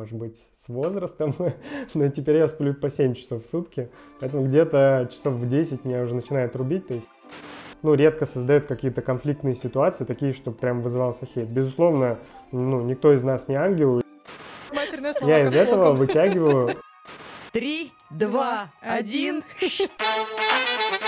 [0.00, 1.34] может быть, с возрастом,
[1.94, 6.02] но теперь я сплю по 7 часов в сутки, поэтому где-то часов в 10 меня
[6.02, 7.08] уже начинает рубить, то есть
[7.82, 11.48] ну, редко создает какие-то конфликтные ситуации, такие, что прям вызывался хейт.
[11.48, 12.18] Безусловно,
[12.50, 14.00] ну, никто из нас не ангел.
[15.20, 16.76] Я из этого вытягиваю.
[17.52, 19.42] Три, два, один.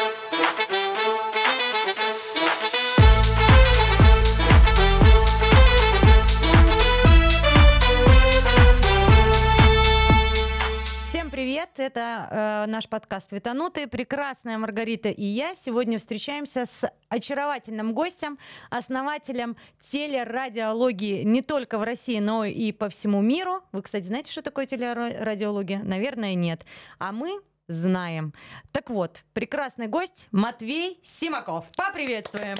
[11.72, 11.93] привет!
[11.93, 13.86] Это э, наш подкаст «Витанутые».
[13.86, 18.39] Прекрасная Маргарита и я сегодня встречаемся с очаровательным гостем,
[18.71, 23.63] основателем телерадиологии не только в России, но и по всему миру.
[23.72, 25.82] Вы, кстати, знаете, что такое телерадиология?
[25.82, 26.64] Наверное, нет.
[26.99, 28.32] А мы знаем.
[28.72, 31.66] Так вот, прекрасный гость Матвей Симаков.
[31.77, 32.56] Поприветствуем!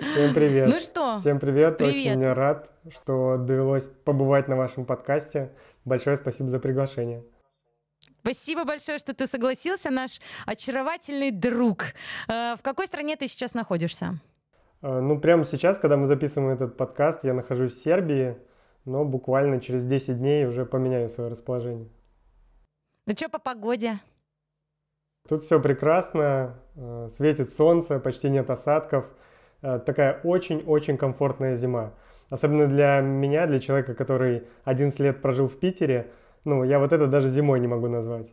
[0.00, 0.68] Всем привет.
[0.68, 1.18] Ну что?
[1.18, 1.78] Всем привет.
[1.78, 2.16] привет.
[2.16, 5.50] Очень рад, что довелось побывать на вашем подкасте.
[5.84, 7.24] Большое спасибо за приглашение.
[8.22, 11.94] Спасибо большое, что ты согласился, наш очаровательный друг.
[12.28, 14.20] Э, в какой стране ты сейчас находишься?
[14.82, 18.36] Э, ну, прямо сейчас, когда мы записываем этот подкаст, я нахожусь в Сербии,
[18.84, 21.88] но буквально через 10 дней уже поменяю свое расположение.
[23.06, 23.98] Ну что по погоде?
[25.26, 29.06] Тут все прекрасно, э, светит солнце, почти нет осадков.
[29.60, 31.92] Такая очень-очень комфортная зима.
[32.30, 36.10] Особенно для меня, для человека, который 11 лет прожил в Питере,
[36.44, 38.28] ну, я вот это даже зимой не могу назвать.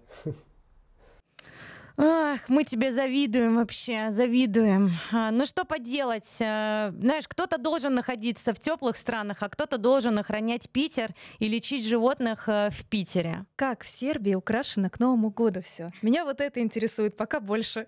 [1.98, 4.92] Ах, мы тебе завидуем вообще, завидуем.
[5.14, 6.28] А, ну что поделать?
[6.42, 11.88] А, знаешь, кто-то должен находиться в теплых странах, а кто-то должен охранять Питер и лечить
[11.88, 13.46] животных а, в Питере.
[13.56, 15.92] Как в Сербии украшено к Новому году все?
[16.02, 17.88] Меня вот это интересует пока больше.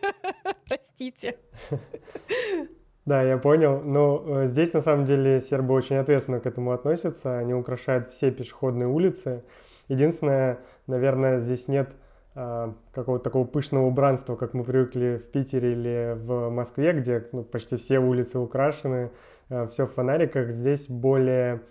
[0.66, 1.36] Простите.
[3.10, 3.80] Да, я понял.
[3.82, 7.38] Но э, здесь на самом деле сербы очень ответственно к этому относятся.
[7.38, 9.42] Они украшают все пешеходные улицы.
[9.88, 11.90] Единственное, наверное, здесь нет
[12.36, 17.42] а, какого-то такого пышного убранства, как мы привыкли в Питере или в Москве, где ну,
[17.42, 19.10] почти все улицы украшены,
[19.48, 20.50] а, все в фонариках.
[20.50, 21.62] Здесь более Э,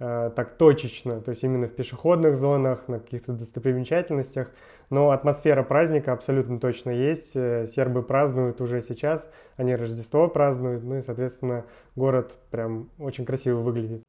[0.00, 4.50] так точечно, то есть именно в пешеходных зонах, на каких-то достопримечательностях.
[4.88, 7.32] Но атмосфера праздника абсолютно точно есть.
[7.34, 11.66] Э, сербы празднуют уже сейчас, они Рождество празднуют, ну и, соответственно,
[11.96, 14.02] город прям очень красиво выглядит.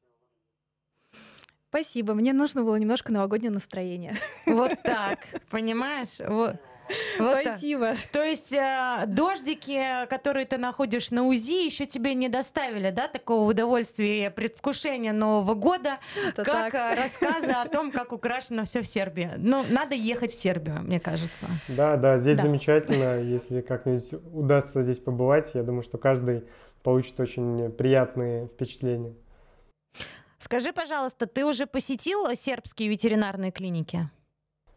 [1.68, 4.14] Спасибо, мне нужно было немножко новогоднее настроение.
[4.46, 5.18] Вот так,
[5.50, 6.20] понимаешь?
[6.26, 6.56] Вот.
[7.18, 7.92] Вот Спасибо.
[7.92, 7.98] Так.
[8.12, 13.48] То есть э, дождики, которые ты находишь на УЗИ, еще тебе не доставили, да, такого
[13.48, 16.74] удовольствия и предвкушения Нового года, Это как так.
[16.74, 19.30] Э, рассказы о том, как украшено все в Сербии.
[19.36, 21.46] Ну, надо ехать в Сербию, мне кажется.
[21.68, 22.42] Да, да, здесь да.
[22.44, 23.20] замечательно.
[23.20, 26.44] Если как-нибудь удастся здесь побывать, я думаю, что каждый
[26.82, 29.14] получит очень приятные впечатления.
[30.38, 34.10] Скажи, пожалуйста, ты уже посетил сербские ветеринарные клиники?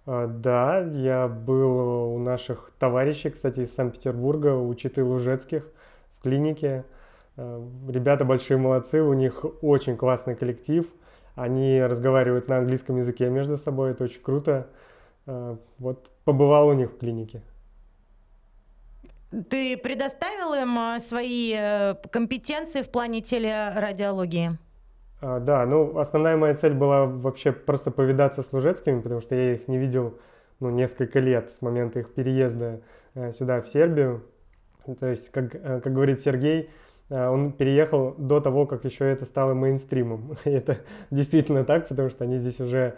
[0.05, 5.67] А, да, я был у наших товарищей, кстати, из Санкт-Петербурга, у Читы Лужецких
[6.11, 6.85] в клинике.
[7.37, 10.85] А, ребята большие молодцы, у них очень классный коллектив.
[11.35, 14.67] Они разговаривают на английском языке между собой, это очень круто.
[15.25, 17.41] А, вот побывал у них в клинике.
[19.49, 24.57] Ты предоставил им свои э, компетенции в плане телерадиологии?
[25.21, 29.55] А, да, ну основная моя цель была вообще просто повидаться с Лужецкими, потому что я
[29.55, 30.17] их не видел
[30.59, 32.81] ну, несколько лет с момента их переезда
[33.13, 34.23] э, сюда, в Сербию.
[34.99, 36.69] То есть, как, э, как говорит Сергей,
[37.09, 40.35] э, он переехал до того, как еще это стало мейнстримом.
[40.45, 40.77] И это
[41.11, 42.95] действительно так, потому что они здесь уже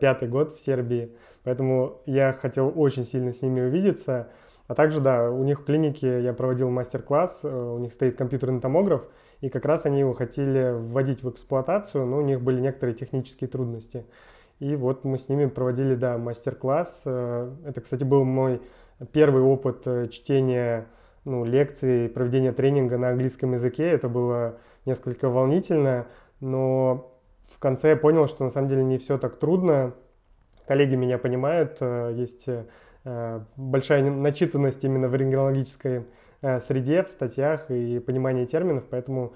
[0.00, 1.16] пятый год в Сербии.
[1.42, 4.28] Поэтому я хотел очень сильно с ними увидеться.
[4.68, 9.08] А также, да, у них в клинике я проводил мастер-класс, у них стоит компьютерный томограф,
[9.44, 13.46] и как раз они его хотели вводить в эксплуатацию, но у них были некоторые технические
[13.46, 14.06] трудности.
[14.58, 17.02] И вот мы с ними проводили, да, мастер-класс.
[17.04, 18.62] Э, это, кстати, был мой
[19.12, 20.86] первый опыт э, чтения
[21.26, 23.86] ну, лекций, проведения тренинга на английском языке.
[23.90, 24.56] Это было
[24.86, 26.06] несколько волнительно,
[26.40, 29.92] но в конце я понял, что на самом деле не все так трудно.
[30.66, 32.48] Коллеги меня понимают, э, есть
[33.56, 36.06] большая начитанность именно в рентгенологической
[36.60, 39.34] среде, в статьях и понимании терминов, поэтому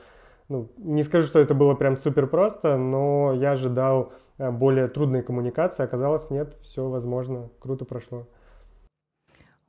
[0.49, 5.23] ну, не скажу, что это было прям супер просто, но я ожидал э, более трудной
[5.23, 8.27] коммуникации, оказалось нет, все возможно, круто прошло.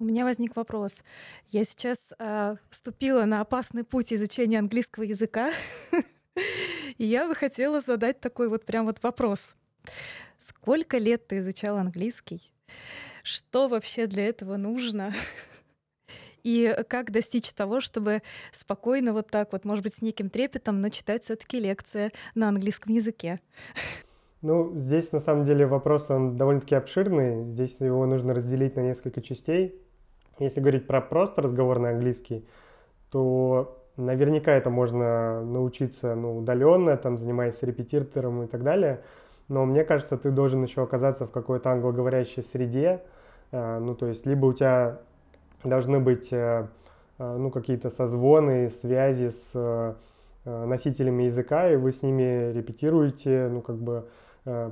[0.02, 1.04] У меня возник вопрос.
[1.50, 5.52] Я сейчас э, вступила на опасный путь изучения английского языка,
[6.98, 9.56] и я бы хотела задать такой вот прям вот вопрос.
[10.38, 12.54] Сколько лет ты изучал английский?
[13.24, 15.14] Что вообще для этого нужно?
[16.44, 18.22] И как достичь того, чтобы
[18.52, 22.50] спокойно вот так вот, может быть, с неким трепетом, но читать все таки лекции на
[22.50, 23.40] английском языке?
[24.42, 27.44] Ну, здесь на самом деле вопрос, он довольно-таки обширный.
[27.44, 29.76] Здесь его нужно разделить на несколько частей.
[30.40, 32.48] Если говорить про просто разговорный английский,
[33.12, 39.02] то наверняка это можно научиться ну, удаленно, там, занимаясь репетитором и так далее.
[39.50, 43.02] Но мне кажется, ты должен еще оказаться в какой-то англоговорящей среде.
[43.52, 45.00] Э, ну, то есть, либо у тебя
[45.64, 46.68] должны быть э,
[47.18, 49.96] э, ну, какие-то созвоны, связи с
[50.46, 54.08] носителями языка, и вы с ними репетируете, ну, как бы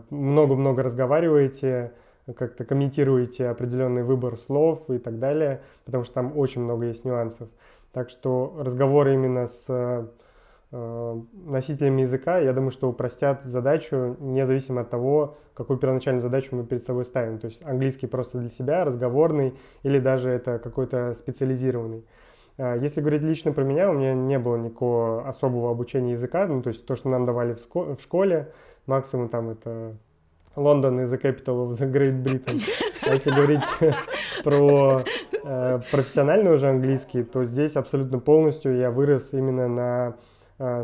[0.09, 1.91] много-много разговариваете,
[2.35, 7.49] как-то комментируете определенный выбор слов и так далее, потому что там очень много есть нюансов.
[7.93, 10.05] Так что разговоры именно с э,
[10.71, 16.83] носителями языка, я думаю, что упростят задачу, независимо от того, какую первоначальную задачу мы перед
[16.83, 17.39] собой ставим.
[17.39, 19.53] То есть английский просто для себя, разговорный,
[19.83, 22.05] или даже это какой-то специализированный.
[22.57, 26.61] А если говорить лично про меня, у меня не было никакого особого обучения языка, ну,
[26.61, 28.51] то есть то, что нам давали в, школе,
[28.87, 29.95] максимум там это
[30.55, 32.61] Лондон is the capital of the Great Britain.
[33.07, 33.61] А если говорить
[34.43, 35.01] про
[35.43, 40.13] э, профессиональный уже английский, то здесь абсолютно полностью я вырос именно на э,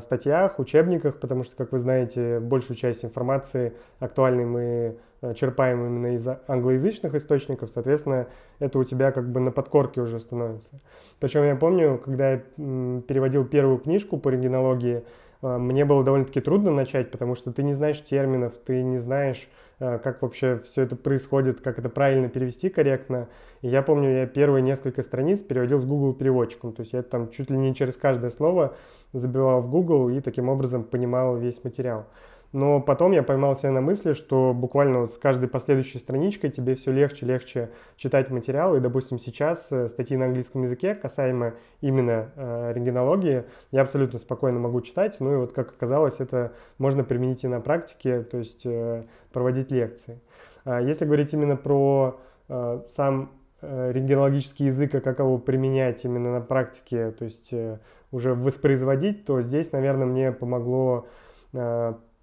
[0.02, 6.16] статьях, учебниках, потому что, как вы знаете, большую часть информации актуальной мы э, черпаем именно
[6.16, 8.28] из англоязычных источников, соответственно,
[8.60, 10.80] это у тебя как бы на подкорке уже становится.
[11.20, 15.04] Причем я помню, когда я переводил первую книжку по регенологии,
[15.42, 19.48] э, мне было довольно-таки трудно начать, потому что ты не знаешь терминов, ты не знаешь
[19.48, 23.28] Э, как вообще все это происходит, как это правильно перевести корректно.
[23.62, 27.30] И я помню, я первые несколько страниц переводил с Google переводчиком, то есть я там
[27.32, 28.76] чуть ли не через каждое слово
[29.14, 32.08] забивал в Google и таким образом понимал весь материал.
[32.54, 36.76] Но потом я поймал себя на мысли, что буквально вот с каждой последующей страничкой тебе
[36.76, 38.76] все легче легче читать материал.
[38.76, 44.60] И, допустим, сейчас э, статьи на английском языке касаемо именно э, рентгенологии я абсолютно спокойно
[44.60, 45.16] могу читать.
[45.20, 49.72] Ну и вот, как оказалось, это можно применить и на практике, то есть э, проводить
[49.72, 50.22] лекции.
[50.64, 56.32] А если говорить именно про э, сам э, рентгенологический язык, а как его применять именно
[56.32, 57.80] на практике, то есть э,
[58.12, 61.08] уже воспроизводить, то здесь, наверное, мне помогло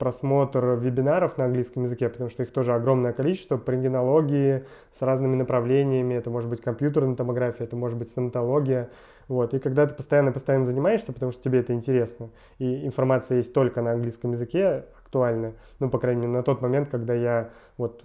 [0.00, 5.36] просмотр вебинаров на английском языке, потому что их тоже огромное количество по рентгенологии с разными
[5.36, 6.14] направлениями.
[6.14, 8.88] Это может быть компьютерная томография, это может быть стоматология.
[9.28, 9.54] Вот.
[9.54, 13.92] И когда ты постоянно-постоянно занимаешься, потому что тебе это интересно, и информация есть только на
[13.92, 18.02] английском языке, актуальная, ну, по крайней мере, на тот момент, когда я вот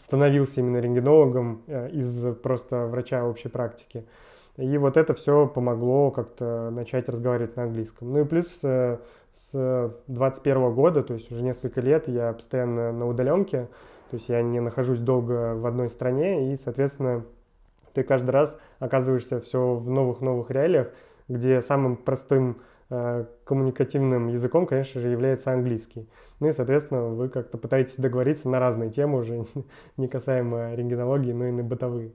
[0.00, 4.04] становился именно рентгенологом э, из просто врача общей практики.
[4.56, 8.12] И вот это все помогло как-то начать разговаривать на английском.
[8.12, 8.98] Ну и плюс э,
[9.34, 13.68] с 21 года, то есть уже несколько лет я постоянно на удаленке,
[14.10, 17.24] то есть я не нахожусь долго в одной стране, и, соответственно,
[17.94, 20.90] ты каждый раз оказываешься все в новых-новых реалиях,
[21.28, 22.60] где самым простым
[22.90, 26.08] э, коммуникативным языком, конечно же, является английский.
[26.40, 29.46] Ну и, соответственно, вы как-то пытаетесь договориться на разные темы уже,
[29.96, 32.12] не касаемо рентгенологии, но и на бытовые.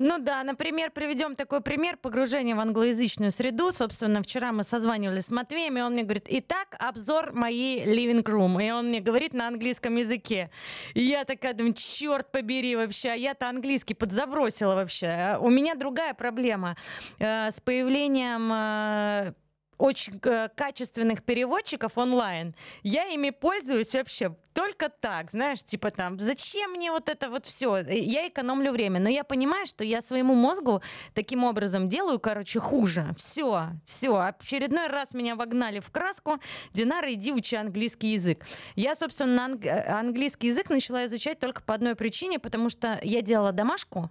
[0.00, 3.70] Ну да, например, приведем такой пример погружения в англоязычную среду.
[3.70, 8.60] Собственно, вчера мы созванивались с Матвеем, и он мне говорит, итак, обзор моей living room.
[8.64, 10.50] И он мне говорит на английском языке.
[10.94, 15.06] И я такая думаю, черт побери вообще, а я-то английский подзабросила вообще.
[15.06, 16.76] А у меня другая проблема
[17.20, 19.34] э, с появлением э,
[19.78, 22.54] очень э, качественных переводчиков онлайн.
[22.82, 27.78] Я ими пользуюсь вообще только так, знаешь, типа там, зачем мне вот это вот все?
[27.78, 30.80] Я экономлю время, но я понимаю, что я своему мозгу
[31.12, 33.08] таким образом делаю, короче, хуже.
[33.16, 34.16] Все, все.
[34.40, 36.38] Очередной раз меня вогнали в краску.
[36.72, 38.44] Динара, иди учи английский язык.
[38.76, 43.52] Я, собственно, анг- английский язык начала изучать только по одной причине, потому что я делала
[43.52, 44.10] домашку,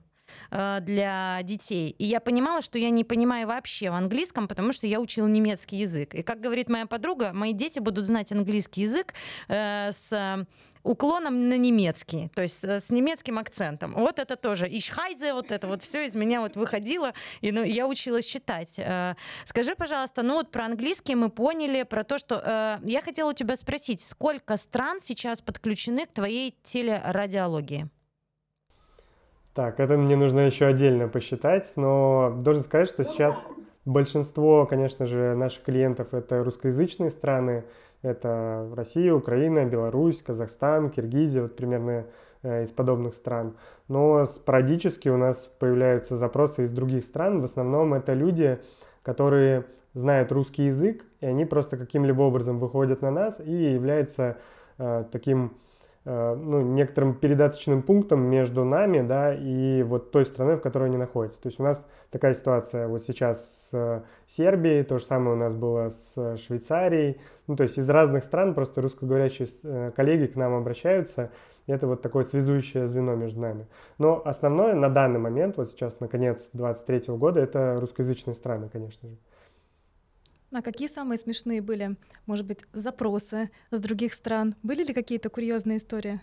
[0.51, 1.95] Э, для детей.
[1.97, 5.77] И я понимала, что я не понимаю вообще в английском, потому что я учила немецкий
[5.77, 6.13] язык.
[6.13, 9.13] И как говорит моя подруга, мои дети будут знать английский язык
[9.47, 10.45] э, с
[10.83, 13.93] уклоном на немецкий, то есть э, с немецким акцентом.
[13.93, 14.67] Вот это тоже.
[14.67, 18.75] Ишхайзе, вот это вот все из меня вот выходило, и ну, я училась читать.
[18.77, 22.41] Э, скажи, пожалуйста, ну вот про английский мы поняли, про то, что...
[22.43, 27.89] Э, я хотела у тебя спросить, сколько стран сейчас подключены к твоей телерадиологии?
[29.53, 33.39] Так, это мне нужно еще отдельно посчитать, но должен сказать, что сейчас
[33.85, 37.63] большинство, конечно же, наших клиентов это русскоязычные страны,
[38.01, 42.07] это Россия, Украина, Беларусь, Казахстан, Киргизия, вот примерно
[42.41, 43.55] э, из подобных стран.
[43.87, 47.39] Но спорадически у нас появляются запросы из других стран.
[47.39, 48.59] В основном это люди,
[49.03, 54.37] которые знают русский язык, и они просто каким-либо образом выходят на нас и являются
[54.79, 55.53] э, таким
[56.05, 61.41] ну, некоторым передаточным пунктом между нами, да, и вот той страной, в которой они находятся.
[61.41, 65.53] То есть у нас такая ситуация вот сейчас с Сербией, то же самое у нас
[65.53, 70.53] было с Швейцарией, ну, то есть из разных стран просто русскоговорящие э, коллеги к нам
[70.55, 71.31] обращаются,
[71.67, 73.67] и это вот такое связующее звено между нами.
[73.97, 79.09] Но основное на данный момент, вот сейчас, на конец 23 года, это русскоязычные страны, конечно
[79.09, 79.17] же.
[80.53, 81.95] А какие самые смешные были,
[82.27, 84.55] может быть, запросы с других стран?
[84.61, 86.21] Были ли какие-то курьезные истории?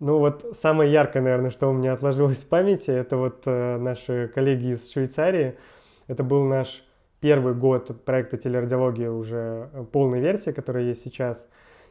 [0.00, 4.30] Ну вот самое яркое, наверное, что у меня отложилось в памяти, это вот э, наши
[4.34, 5.58] коллеги из Швейцарии.
[6.06, 6.84] Это был наш
[7.20, 11.48] первый год проекта телерадиология уже э, полной версии, которая есть сейчас.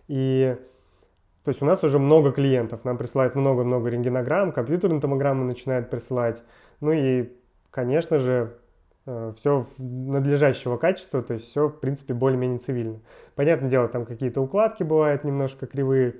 [0.07, 0.55] И
[1.43, 6.41] то есть у нас уже много клиентов, нам присылают много-много рентгенограмм, компьютерные томограммы начинают присылать.
[6.79, 7.31] Ну и,
[7.69, 8.57] конечно же,
[9.37, 12.99] все надлежащего качества, то есть все, в принципе, более-менее цивильно.
[13.35, 16.15] Понятное дело, там какие-то укладки бывают немножко кривые,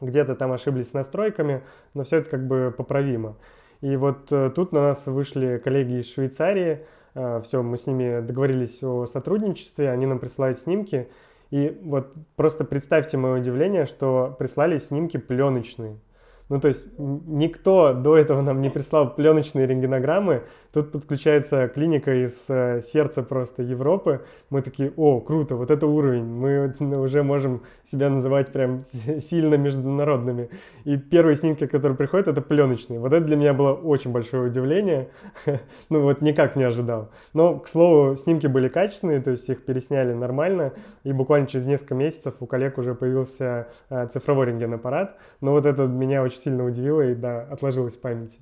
[0.00, 1.62] где-то там ошиблись с настройками,
[1.94, 3.36] но все это как бы поправимо.
[3.80, 8.20] И вот э, тут на нас вышли коллеги из Швейцарии, э, все, мы с ними
[8.20, 11.08] договорились о сотрудничестве, они нам присылают снимки,
[11.50, 15.98] и вот просто представьте мое удивление, что прислали снимки пленочные.
[16.50, 20.42] Ну, то есть никто до этого нам не прислал пленочные рентгенограммы.
[20.74, 24.24] Тут подключается клиника из э, сердца просто Европы.
[24.50, 26.24] Мы такие, о, круто, вот это уровень.
[26.24, 28.84] Мы уже можем себя называть прям
[29.20, 30.50] сильно международными.
[30.84, 32.98] И первые снимки, которые приходят, это пленочные.
[32.98, 35.08] Вот это для меня было очень большое удивление.
[35.90, 37.10] ну, вот никак не ожидал.
[37.32, 40.72] Но, к слову, снимки были качественные, то есть их пересняли нормально.
[41.04, 45.16] И буквально через несколько месяцев у коллег уже появился э, цифровой рентгенаппарат.
[45.40, 48.38] Но вот это меня очень очень сильно удивило и, да, отложилось в памяти.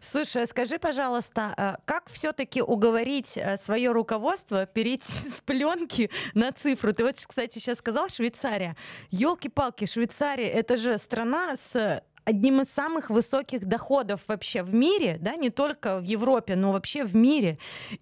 [0.00, 6.94] Слушай, скажи, пожалуйста, а как все-таки уговорить э, свое руководство перейти с пленки на цифру?
[6.94, 8.76] Ты вот, кстати, сейчас сказал Швейцария.
[9.10, 15.36] Елки-палки, Швейцария это же страна с одним из самых высоких доходов вообще в мире, да,
[15.36, 17.58] не только в Европе, но вообще в мире.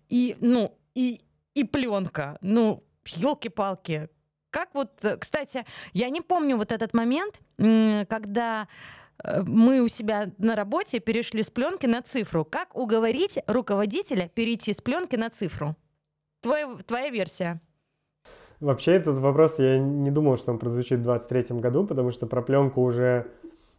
[0.09, 1.21] И, ну, и,
[1.55, 2.39] и пленка.
[2.43, 4.09] Ну, елки-палки,
[4.57, 7.43] как вот, э, кстати, я не помню вот этот момент,
[8.09, 8.69] когда
[9.23, 12.47] э, мы у себя на работе перешли с пленки на цифру.
[12.47, 15.77] Как уговорить руководителя перейти с пленки на цифру?
[16.41, 17.61] Твоя, твоя версия.
[18.61, 22.41] Вообще этот вопрос я не думал, что он прозвучит в 23 году, потому что про
[22.41, 23.27] пленку уже,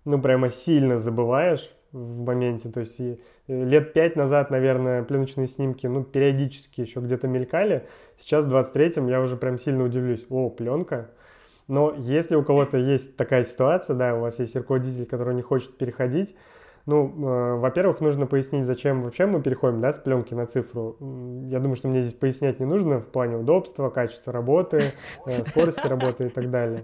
[0.05, 2.70] ну, прямо сильно забываешь в моменте.
[2.70, 7.88] То есть и лет пять назад, наверное, пленочные снимки, ну, периодически еще где-то мелькали.
[8.20, 10.25] Сейчас в 23-м я уже прям сильно удивлюсь.
[10.29, 11.12] О, пленка.
[11.67, 15.77] Но если у кого-то есть такая ситуация, да, у вас есть руководитель, который не хочет
[15.77, 16.36] переходить,
[16.88, 20.96] ну, э, во-первых, нужно пояснить, зачем вообще мы переходим да, с пленки на цифру.
[21.50, 24.94] Я думаю, что мне здесь пояснять не нужно в плане удобства, качества работы,
[25.25, 26.79] э, скорости работы и так далее.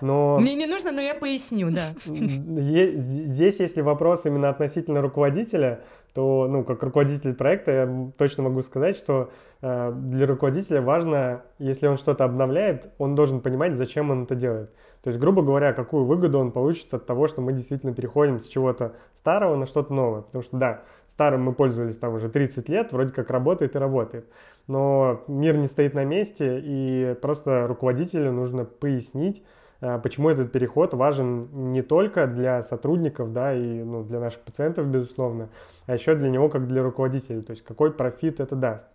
[0.00, 0.38] Но...
[0.38, 1.88] Мне не нужно, но я поясню, да.
[2.06, 5.80] Здесь, если вопрос именно относительно руководителя,
[6.14, 11.88] то, ну, как руководитель проекта, я точно могу сказать, что э, для руководителя важно, если
[11.88, 14.70] он что-то обновляет, он должен понимать, зачем он это делает.
[15.08, 18.46] То есть, грубо говоря, какую выгоду он получит от того, что мы действительно переходим с
[18.46, 20.20] чего-то старого на что-то новое.
[20.20, 24.26] Потому что, да, старым мы пользовались там уже 30 лет, вроде как работает и работает.
[24.66, 29.42] Но мир не стоит на месте, и просто руководителю нужно пояснить,
[29.80, 34.88] э, почему этот переход важен не только для сотрудников, да, и ну, для наших пациентов,
[34.88, 35.48] безусловно,
[35.86, 38.86] а еще для него как для руководителя, то есть какой профит это даст.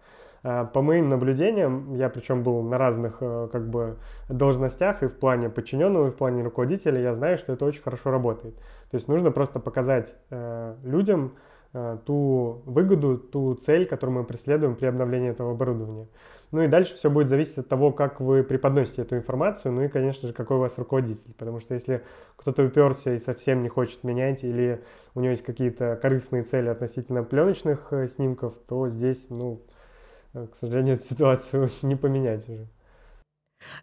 [0.44, 3.96] А, по моим наблюдениям, я причем был на разных э, как бы
[4.28, 8.12] должностях и в плане подчиненного, и в плане руководителя, я знаю, что это очень хорошо
[8.12, 8.56] работает.
[8.92, 11.36] То есть нужно просто показать э, людям
[11.72, 16.10] э, ту выгоду, ту цель, которую мы преследуем при обновлении этого оборудования.
[16.52, 19.88] Ну и дальше все будет зависеть от того, как вы преподносите эту информацию, ну и,
[19.88, 21.34] конечно же, какой у вас руководитель.
[21.38, 22.04] Потому что если
[22.36, 24.84] кто-то уперся и совсем не хочет менять, или
[25.16, 29.62] у него есть какие-то корыстные цели относительно пленочных снимков, то здесь, ну,
[30.34, 32.68] к сожалению, эту ситуацию не поменять уже.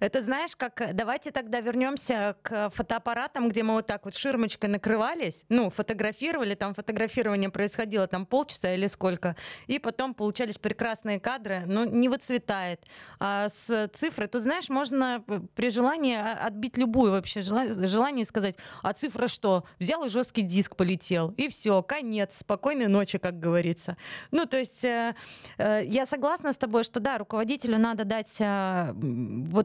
[0.01, 4.71] Это знаешь, как э, давайте тогда вернемся к фотоаппаратам, где мы вот так вот ширмочкой
[4.71, 11.63] накрывались, ну, фотографировали, там фотографирование происходило там полчаса или сколько, и потом получались прекрасные кадры,
[11.67, 12.83] но не выцветает.
[13.19, 18.93] А с цифрой, тут знаешь, можно э, при желании отбить любую вообще желание сказать, а
[18.93, 19.65] цифра что?
[19.79, 23.97] Взял и жесткий диск полетел, и все, конец, спокойной ночи, как говорится.
[24.31, 25.15] Ну, то есть э,
[25.59, 28.93] я согласна с тобой, что да, руководителю надо дать э,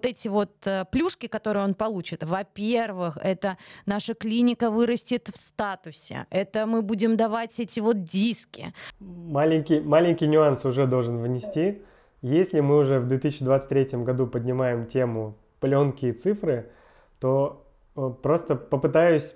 [0.05, 6.65] эти вот э, плюшки, которые он получит, во-первых, это наша клиника вырастет в статусе, это
[6.65, 8.74] мы будем давать эти вот диски.
[9.00, 11.81] Маленький, маленький нюанс уже должен внести.
[12.21, 16.71] Если мы уже в 2023 году поднимаем тему пленки и цифры,
[17.19, 19.35] то э, просто попытаюсь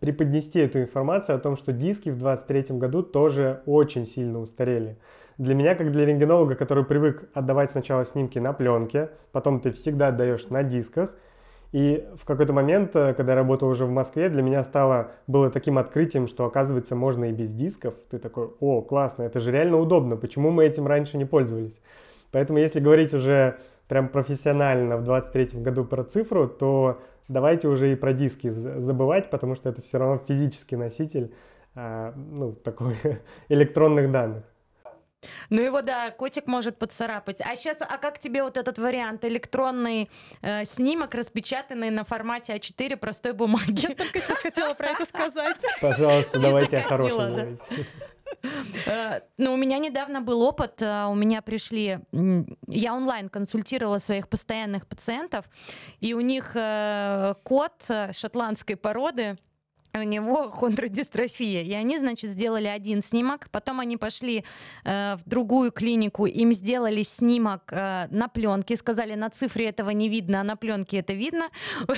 [0.00, 4.96] преподнести эту информацию о том, что диски в 23 году тоже очень сильно устарели.
[5.38, 10.08] Для меня, как для рентгенолога, который привык отдавать сначала снимки на пленке, потом ты всегда
[10.08, 11.14] отдаешь на дисках,
[11.70, 15.50] и в какой-то момент, э, когда я работал уже в Москве, для меня стало, было
[15.50, 17.94] таким открытием, что оказывается можно и без дисков.
[18.10, 21.80] Ты такой, о, классно, это же реально удобно, почему мы этим раньше не пользовались?
[22.32, 27.96] Поэтому если говорить уже прям профессионально в 23 году про цифру, то давайте уже и
[27.96, 31.34] про диски забывать, потому что это все равно физический носитель
[31.74, 32.96] а, ну, такой
[33.48, 34.44] электронных данных.
[35.50, 37.40] Ну его, да, котик может поцарапать.
[37.40, 39.24] А сейчас, а как тебе вот этот вариант?
[39.24, 40.10] Электронный
[40.42, 43.88] э, снимок, распечатанный на формате А4 простой бумаги.
[43.88, 45.64] Я только сейчас хотела про это сказать.
[45.80, 47.58] Пожалуйста, давайте о хорошем
[48.86, 52.00] э, Ну, у меня недавно был опыт, э, у меня пришли,
[52.66, 55.46] я онлайн консультировала своих постоянных пациентов,
[56.00, 59.38] и у них э, кот шотландской породы,
[59.94, 61.62] у него хондродистрофия.
[61.62, 64.44] И они, значит, сделали один снимок, потом они пошли
[64.84, 70.08] э, в другую клинику, им сделали снимок э, на пленке, сказали, на цифре этого не
[70.08, 71.48] видно, а на пленке это видно.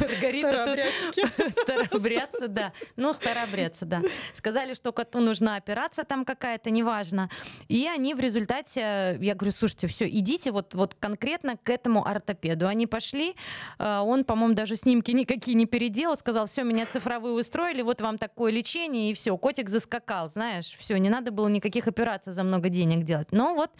[0.00, 0.76] Маргарита
[1.14, 1.52] тут...
[1.62, 2.72] Старобрядцы, да.
[2.96, 4.02] Ну, старобрядцы, да.
[4.34, 7.30] Сказали, что коту нужна операция там какая-то, неважно.
[7.68, 12.66] И они в результате, я говорю, слушайте, все, идите вот, вот конкретно к этому ортопеду.
[12.66, 13.34] Они пошли,
[13.78, 18.16] э, он, по-моему, даже снимки никакие не переделал, сказал, все, меня цифровые устроили, вот вам
[18.18, 22.70] такое лечение, и все, котик заскакал, знаешь, все, не надо было никаких операций за много
[22.70, 23.28] денег делать.
[23.32, 23.70] Но вот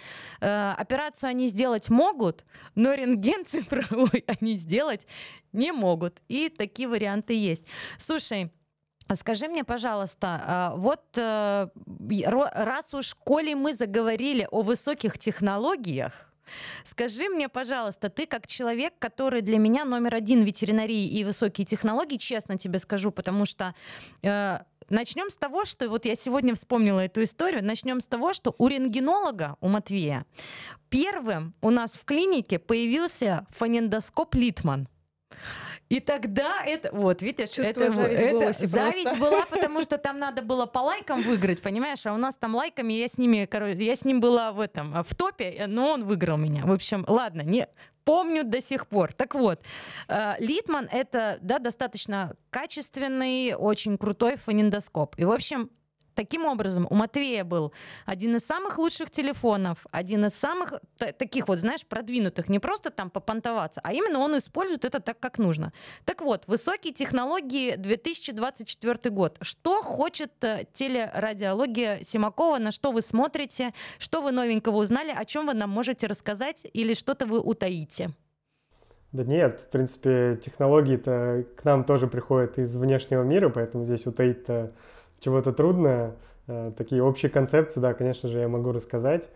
[0.40, 2.44] э, операцию они сделать могут,
[2.74, 5.06] но рентген цифровой они сделать
[5.52, 6.22] не могут.
[6.28, 7.64] И такие варианты есть.
[7.98, 8.52] Слушай,
[9.14, 11.68] Скажи мне, пожалуйста, а, вот э,
[12.54, 16.33] раз уж, коли мы заговорили о высоких технологиях,
[16.84, 22.16] Скажи мне, пожалуйста, ты как человек, который для меня номер один ветеринарии и высокие технологии,
[22.16, 23.74] честно тебе скажу, потому что
[24.22, 24.58] э,
[24.90, 27.64] Начнем с того, что вот я сегодня вспомнила эту историю.
[27.64, 30.26] Начнем с того, что у рентгенолога, у Матвея,
[30.90, 34.88] первым у нас в клинике появился фонендоскоп Литман.
[35.88, 40.18] И тогда это, вот, видишь, Чувствую это, зависть, это, голосе зависть была, потому что там
[40.18, 42.04] надо было по лайкам выиграть, понимаешь?
[42.06, 45.02] А у нас там лайками, я с ними, короче, я с ним была в этом,
[45.02, 46.62] в топе, но он выиграл меня.
[46.64, 47.68] В общем, ладно, не,
[48.04, 49.12] помню до сих пор.
[49.12, 49.60] Так вот,
[50.08, 55.14] э, Литман это да, достаточно качественный, очень крутой фонендоскоп.
[55.18, 55.70] И, в общем,
[56.14, 57.72] Таким образом, у Матвея был
[58.06, 60.74] один из самых лучших телефонов, один из самых
[61.18, 65.38] таких вот, знаешь, продвинутых, не просто там попонтоваться, а именно он использует это так, как
[65.38, 65.72] нужно.
[66.04, 69.38] Так вот, высокие технологии 2024 год.
[69.40, 75.46] Что хочет э, телерадиология Симакова, на что вы смотрите, что вы новенького узнали, о чем
[75.46, 78.10] вы нам можете рассказать или что-то вы утаите?
[79.14, 84.72] Да нет, в принципе, технологии-то к нам тоже приходят из внешнего мира, поэтому здесь утаить-то
[85.24, 86.16] чего-то трудное.
[86.46, 89.28] Э, такие общие концепции, да, конечно же, я могу рассказать.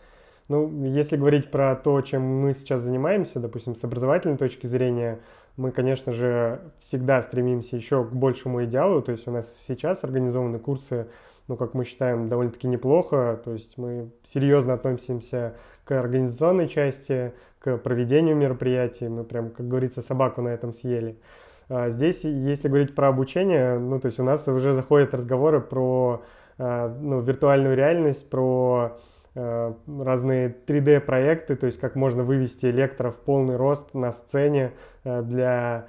[0.48, 5.20] Ну, если говорить про то, чем мы сейчас занимаемся, допустим, с образовательной точки зрения,
[5.56, 9.02] мы, конечно же, всегда стремимся еще к большему идеалу.
[9.02, 11.08] То есть у нас сейчас организованы курсы,
[11.48, 13.40] ну, как мы считаем, довольно-таки неплохо.
[13.44, 19.08] То есть мы серьезно относимся к организационной части, к проведению мероприятий.
[19.08, 21.18] Мы прям, как говорится, собаку на этом съели.
[21.68, 26.22] А, здесь, если говорить про обучение, ну, то есть у нас уже заходят разговоры про
[26.56, 28.98] а, ну, виртуальную реальность, про
[29.34, 34.72] а, разные 3D-проекты, то есть как можно вывести лекторов в полный рост на сцене
[35.04, 35.88] для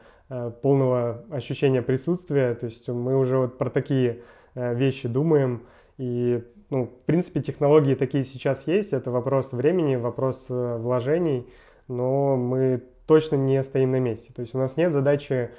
[0.62, 2.54] полного ощущения присутствия.
[2.54, 4.20] То есть мы уже вот про такие
[4.54, 5.64] вещи думаем.
[5.98, 8.94] И, ну, в принципе, технологии такие сейчас есть.
[8.94, 11.48] Это вопрос времени, вопрос вложений,
[11.88, 14.32] но мы точно не стоим на месте.
[14.32, 15.50] То есть у нас нет задачи Э,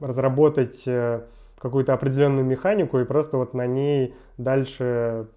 [0.00, 1.22] разработать э,
[1.58, 5.28] какую-то определенную механику и просто вот на ней дальше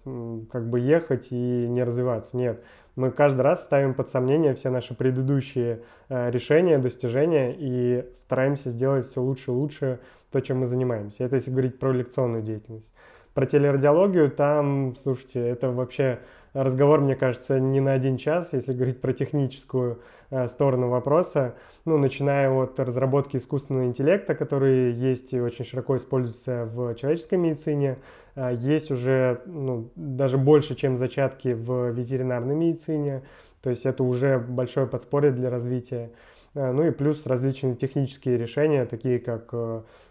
[0.50, 2.36] как бы ехать и не развиваться.
[2.36, 2.62] Нет,
[2.96, 9.06] мы каждый раз ставим под сомнение все наши предыдущие э, решения, достижения и стараемся сделать
[9.06, 10.00] все лучше и лучше
[10.32, 11.24] то, чем мы занимаемся.
[11.24, 12.92] Это если говорить про лекционную деятельность.
[13.34, 16.18] Про телерадиологию там, слушайте, это вообще
[16.62, 21.98] разговор, мне кажется, не на один час, если говорить про техническую э, сторону вопроса, ну,
[21.98, 27.98] начиная от разработки искусственного интеллекта, который есть и очень широко используется в человеческой медицине,
[28.34, 33.22] э, есть уже ну, даже больше, чем зачатки в ветеринарной медицине,
[33.62, 36.10] то есть это уже большое подспорье для развития.
[36.54, 39.54] Э, ну и плюс различные технические решения, такие как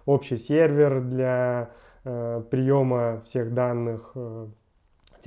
[0.06, 1.72] общий сервер для
[2.04, 4.16] приема всех данных,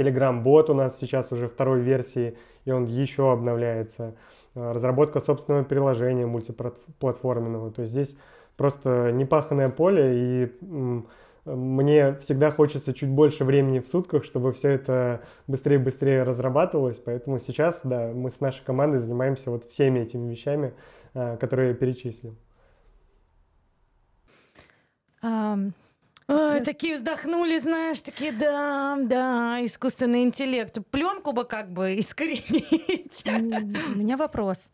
[0.01, 4.17] Telegram-бот у нас сейчас уже второй версии, и он еще обновляется.
[4.55, 7.71] А, разработка собственного приложения мультиплатформенного.
[7.71, 8.17] То есть здесь,
[8.57, 10.53] просто непаханное поле, и
[11.45, 16.99] мне всегда хочется чуть больше времени в сутках, чтобы все это быстрее-быстрее разрабатывалось.
[16.99, 20.73] Поэтому сейчас, да, мы с нашей командой занимаемся вот всеми этими вещами,
[21.13, 22.37] а, которые я перечислил.
[25.23, 25.75] Um,
[26.31, 30.79] Ой, такие вздохнули, знаешь, такие, да, да, искусственный интеллект.
[30.91, 33.25] Пленку бы как бы искоренить.
[33.27, 34.71] У меня вопрос.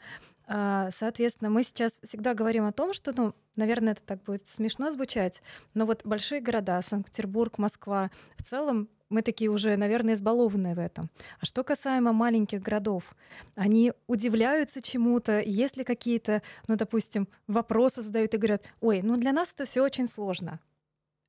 [0.47, 4.91] А, соответственно, мы сейчас всегда говорим о том, что, ну, наверное, это так будет смешно
[4.91, 5.43] звучать,
[5.75, 11.11] но вот большие города, Санкт-Петербург, Москва, в целом мы такие уже, наверное, избалованные в этом.
[11.41, 13.17] А что касаемо маленьких городов,
[13.55, 19.33] они удивляются чему-то, есть ли какие-то, ну, допустим, вопросы задают и говорят, ой, ну для
[19.33, 20.61] нас это все очень сложно.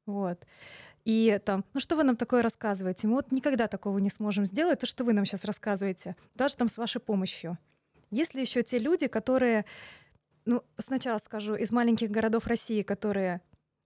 [0.07, 0.43] Вот.
[1.05, 3.07] И там, ну что вы нам такое рассказываете?
[3.07, 6.67] Мы вот никогда такого не сможем сделать, то, что вы нам сейчас рассказываете, даже там
[6.67, 7.57] с вашей помощью.
[8.09, 9.65] Есть ли еще те люди, которые,
[10.45, 13.41] ну, сначала скажу, из маленьких городов России, которые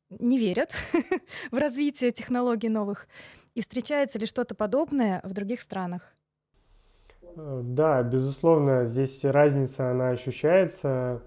[0.10, 0.74] не верят
[1.52, 3.08] в развитие технологий новых,
[3.54, 6.16] и встречается ли что-то подобное в других странах?
[7.36, 11.22] Э, да, безусловно, здесь разница, она ощущается,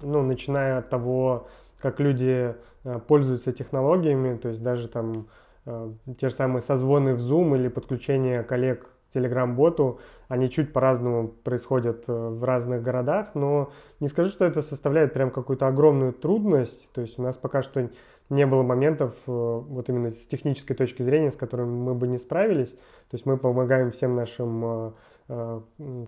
[0.00, 1.48] ну, начиная от того,
[1.80, 5.26] как люди э, пользуются технологиями, то есть даже там
[5.66, 12.04] э, те же самые созвоны в Zoom или подключение коллег Telegram-боту, они чуть по-разному происходят
[12.06, 17.00] э, в разных городах, но не скажу, что это составляет прям какую-то огромную трудность, то
[17.00, 17.90] есть у нас пока что
[18.28, 22.70] не было моментов вот именно с технической точки зрения, с которыми мы бы не справились,
[22.70, 24.94] то есть мы помогаем всем нашим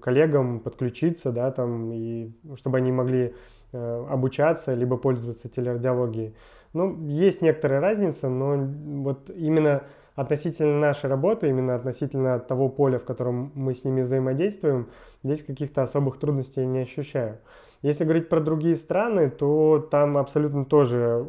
[0.00, 3.34] коллегам подключиться, да, там, и чтобы они могли
[3.72, 6.34] обучаться, либо пользоваться телерадиологией.
[6.72, 8.56] Ну, есть некоторая разница, но
[9.02, 9.82] вот именно
[10.14, 14.88] относительно нашей работы, именно относительно того поля, в котором мы с ними взаимодействуем,
[15.22, 17.38] здесь каких-то особых трудностей не ощущаю.
[17.82, 21.26] Если говорить про другие страны, то там абсолютно тоже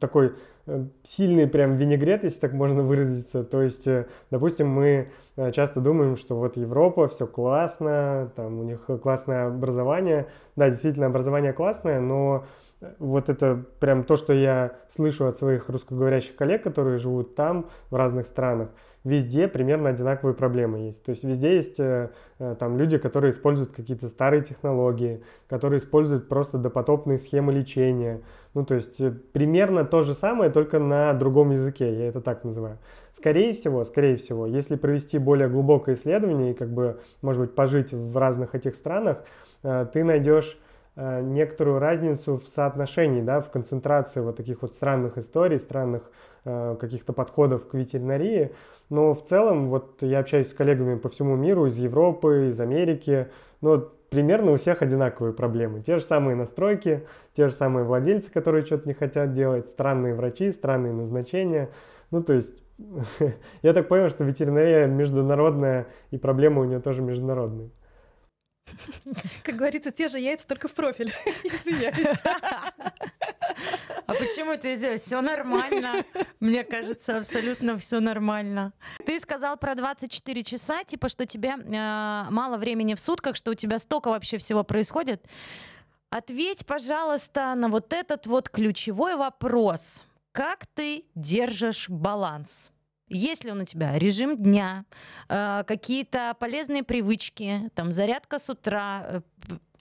[0.00, 0.34] такой
[0.66, 3.44] э, сильный прям винегрет, если так можно выразиться.
[3.44, 8.64] То есть, э, допустим, мы э, часто думаем, что вот Европа, все классно, там у
[8.64, 10.26] них классное образование.
[10.56, 12.44] Да, действительно, образование классное, но
[12.98, 17.96] вот это прям то, что я слышу от своих русскоговорящих коллег, которые живут там, в
[17.96, 18.70] разных странах,
[19.04, 21.02] везде примерно одинаковые проблемы есть.
[21.04, 26.28] То есть везде есть э, э, там люди, которые используют какие-то старые технологии, которые используют
[26.28, 28.20] просто допотопные схемы лечения.
[28.54, 32.44] Ну, то есть э, примерно то же самое, только на другом языке, я это так
[32.44, 32.78] называю.
[33.12, 37.92] Скорее всего, скорее всего, если провести более глубокое исследование и как бы, может быть, пожить
[37.92, 39.24] в разных этих странах,
[39.62, 40.56] ты найдешь
[41.22, 46.10] некоторую разницу в соотношении, да, в концентрации вот таких вот странных историй, странных
[46.44, 48.52] э, каких-то подходов к ветеринарии.
[48.90, 53.28] Но в целом, вот я общаюсь с коллегами по всему миру, из Европы, из Америки,
[53.60, 55.82] но примерно у всех одинаковые проблемы.
[55.82, 60.50] Те же самые настройки, те же самые владельцы, которые что-то не хотят делать, странные врачи,
[60.50, 61.68] странные назначения.
[62.10, 62.54] Ну, то есть,
[63.62, 67.70] я так понял, что ветеринария международная, и проблемы у нее тоже международные.
[69.44, 71.12] Как говорится, те же яйца, только в профиль.
[71.44, 72.18] Извиняюсь.
[74.06, 75.02] А почему ты здесь?
[75.02, 76.04] Все нормально.
[76.40, 78.72] Мне кажется, абсолютно все нормально.
[79.04, 83.54] Ты сказал про 24 часа, типа, что тебе э, мало времени в сутках, что у
[83.54, 85.26] тебя столько вообще всего происходит.
[86.10, 90.04] Ответь, пожалуйста, на вот этот вот ключевой вопрос.
[90.32, 92.70] Как ты держишь баланс?
[93.08, 94.84] Есть ли он у тебя режим дня,
[95.28, 99.20] э, какие-то полезные привычки, там зарядка с утра, э,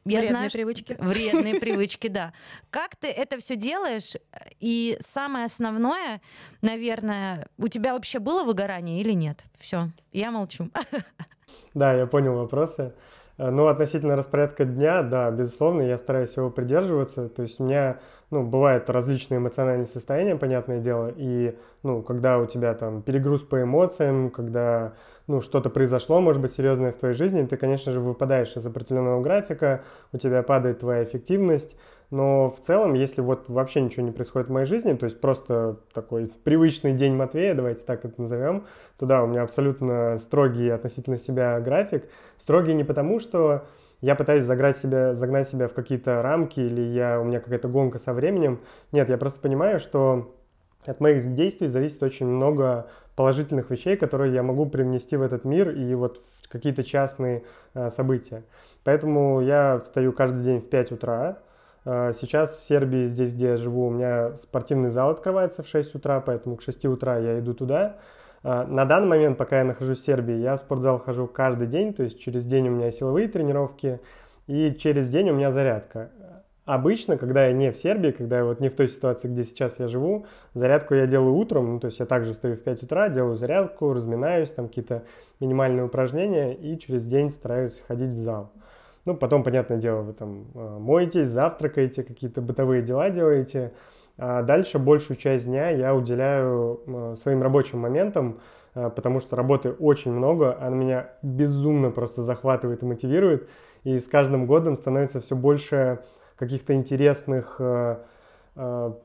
[0.05, 0.95] я вредные знаю, привычки.
[0.99, 2.33] Вредные привычки, да.
[2.69, 4.13] Как ты это все делаешь?
[4.59, 6.21] И самое основное,
[6.61, 9.43] наверное, у тебя вообще было выгорание или нет?
[9.57, 10.69] Все, я молчу.
[11.73, 12.93] Да, я понял вопросы.
[13.37, 17.29] Э, ну, относительно распорядка дня, да, безусловно, я стараюсь его придерживаться.
[17.29, 17.99] То есть у меня,
[18.31, 23.61] ну, бывают различные эмоциональные состояния, понятное дело, и, ну, когда у тебя там перегруз по
[23.61, 24.93] эмоциям, когда,
[25.27, 29.21] ну, что-то произошло, может быть, серьезное в твоей жизни, ты, конечно же, выпадаешь из определенного
[29.21, 31.77] графика, у тебя падает твоя эффективность,
[32.09, 35.77] но в целом, если вот вообще ничего не происходит в моей жизни, то есть просто
[35.93, 38.65] такой привычный день Матвея, давайте так это назовем,
[38.97, 42.05] то да, у меня абсолютно строгий относительно себя график.
[42.37, 43.65] Строгий не потому, что
[43.99, 47.99] я пытаюсь загнать себя, загнать себя в какие-то рамки или я, у меня какая-то гонка
[47.99, 48.61] со временем.
[48.93, 50.33] Нет, я просто понимаю, что
[50.85, 55.71] от моих действий зависит очень много положительных вещей, которые я могу привнести в этот мир
[55.71, 57.43] и вот в какие-то частные
[57.73, 58.43] э, события.
[58.83, 61.39] Поэтому я встаю каждый день в 5 утра,
[62.13, 66.19] сейчас в Сербии, здесь, где я живу, у меня спортивный зал открывается в 6 утра,
[66.19, 67.95] поэтому к 6 утра я иду туда.
[68.43, 71.93] А, на данный момент, пока я нахожусь в Сербии, я в спортзал хожу каждый день,
[71.93, 73.99] то есть через день у меня силовые тренировки,
[74.47, 76.11] и через день у меня зарядка.
[76.65, 79.79] Обычно, когда я не в Сербии, когда я вот не в той ситуации, где сейчас
[79.79, 83.07] я живу, зарядку я делаю утром, ну, то есть я также встаю в 5 утра,
[83.07, 85.03] делаю зарядку, разминаюсь, там какие-то
[85.39, 88.51] минимальные упражнения и через день стараюсь ходить в зал.
[89.07, 93.71] Ну, потом, понятное дело, вы там э, моетесь, завтракаете, какие-то бытовые дела делаете.
[94.17, 98.41] А дальше большую часть дня я уделяю э, своим рабочим моментам,
[98.75, 103.47] э, потому что работы очень много, она меня безумно просто захватывает и мотивирует.
[103.85, 105.99] И с каждым годом становится все больше
[106.35, 107.61] каких-то интересных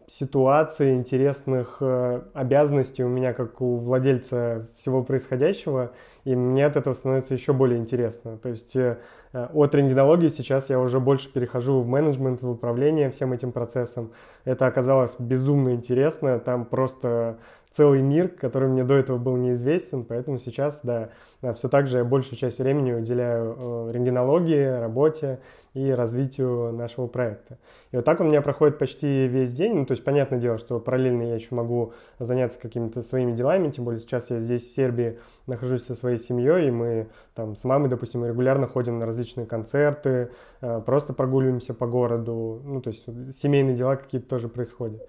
[0.06, 5.92] ситуаций, интересных э, обязанностей у меня, как у владельца всего происходящего,
[6.24, 8.38] и мне от этого становится еще более интересно.
[8.38, 8.76] То есть
[9.32, 14.12] от рентгенологии сейчас я уже больше перехожу в менеджмент, в управление всем этим процессом.
[14.44, 17.38] Это оказалось безумно интересно, там просто
[17.72, 21.10] целый мир, который мне до этого был неизвестен, поэтому сейчас, да,
[21.54, 25.40] все так же я большую часть времени уделяю рентгенологии, работе,
[25.74, 27.58] и развитию нашего проекта.
[27.92, 29.74] И вот так у меня проходит почти весь день.
[29.74, 33.84] Ну, то есть, понятное дело, что параллельно я еще могу заняться какими-то своими делами, тем
[33.84, 37.88] более сейчас я здесь, в Сербии, нахожусь со своей семьей, и мы там с мамой,
[37.88, 40.30] допустим, регулярно ходим на различные концерты,
[40.60, 45.08] э, просто прогуливаемся по городу, ну, то есть семейные дела какие-то тоже происходят.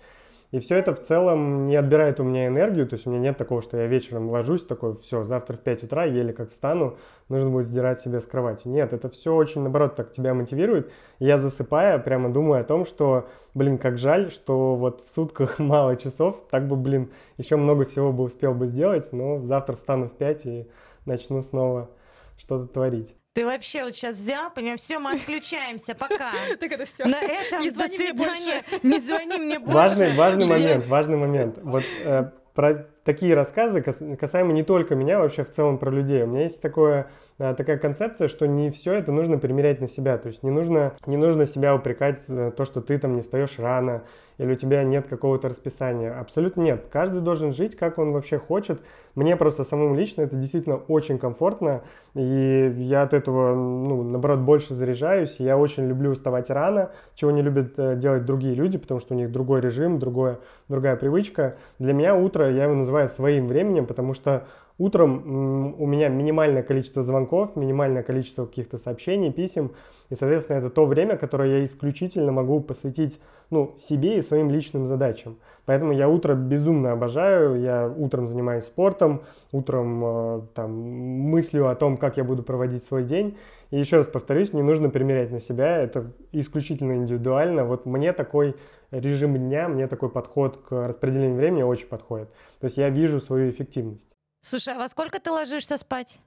[0.53, 3.37] И все это в целом не отбирает у меня энергию, то есть у меня нет
[3.39, 6.95] такого, что я вечером ложусь такой, все, завтра в 5 утра, еле как встану,
[7.27, 8.67] нужно будет сдирать себя с кровати.
[8.67, 10.91] Нет, это все очень, наоборот, так тебя мотивирует.
[11.17, 15.95] Я засыпая, прямо думаю о том, что, блин, как жаль, что вот в сутках мало
[15.95, 20.11] часов, так бы, блин, еще много всего бы успел бы сделать, но завтра встану в
[20.11, 20.69] 5 и
[21.07, 21.89] начну снова
[22.37, 23.15] что-то творить.
[23.33, 26.31] Ты вообще вот сейчас взял, понимаешь, все, мы отключаемся, пока.
[26.59, 27.05] Так это все.
[27.05, 28.63] На этом не звони мне больше.
[28.83, 29.73] Не звони мне больше.
[29.73, 31.57] Важный, важный момент, важный момент.
[31.63, 36.21] Вот э, про такие рассказы касаемо не только меня, вообще в целом про людей.
[36.21, 40.17] У меня есть такое такая концепция, что не все это нужно примерять на себя.
[40.17, 43.59] То есть не нужно, не нужно себя упрекать за то, что ты там не встаешь
[43.59, 44.03] рано,
[44.37, 46.17] или у тебя нет какого-то расписания.
[46.19, 46.85] Абсолютно нет.
[46.91, 48.81] Каждый должен жить, как он вообще хочет.
[49.15, 51.83] Мне просто самому лично это действительно очень комфортно,
[52.15, 55.35] и я от этого, ну, наоборот, больше заряжаюсь.
[55.39, 59.17] Я очень люблю вставать рано, чего не любят э, делать другие люди, потому что у
[59.17, 61.57] них другой режим, другое, другая привычка.
[61.77, 64.47] Для меня утро, я его называю своим временем, потому что
[64.83, 69.71] Утром у меня минимальное количество звонков, минимальное количество каких-то сообщений, писем,
[70.09, 73.17] и, соответственно, это то время, которое я исключительно могу посвятить
[73.49, 75.37] ну, себе и своим личным задачам.
[75.63, 79.21] Поэтому я утро безумно обожаю, я утром занимаюсь спортом,
[79.53, 83.37] утром э, там, мыслю о том, как я буду проводить свой день.
[83.71, 87.63] И еще раз повторюсь, не нужно примерять на себя, это исключительно индивидуально.
[87.63, 88.57] Вот мне такой
[88.91, 92.27] режим дня, мне такой подход к распределению времени очень подходит.
[92.59, 94.09] То есть я вижу свою эффективность.
[94.45, 96.19] Слушай, а во сколько ты ложишься спать?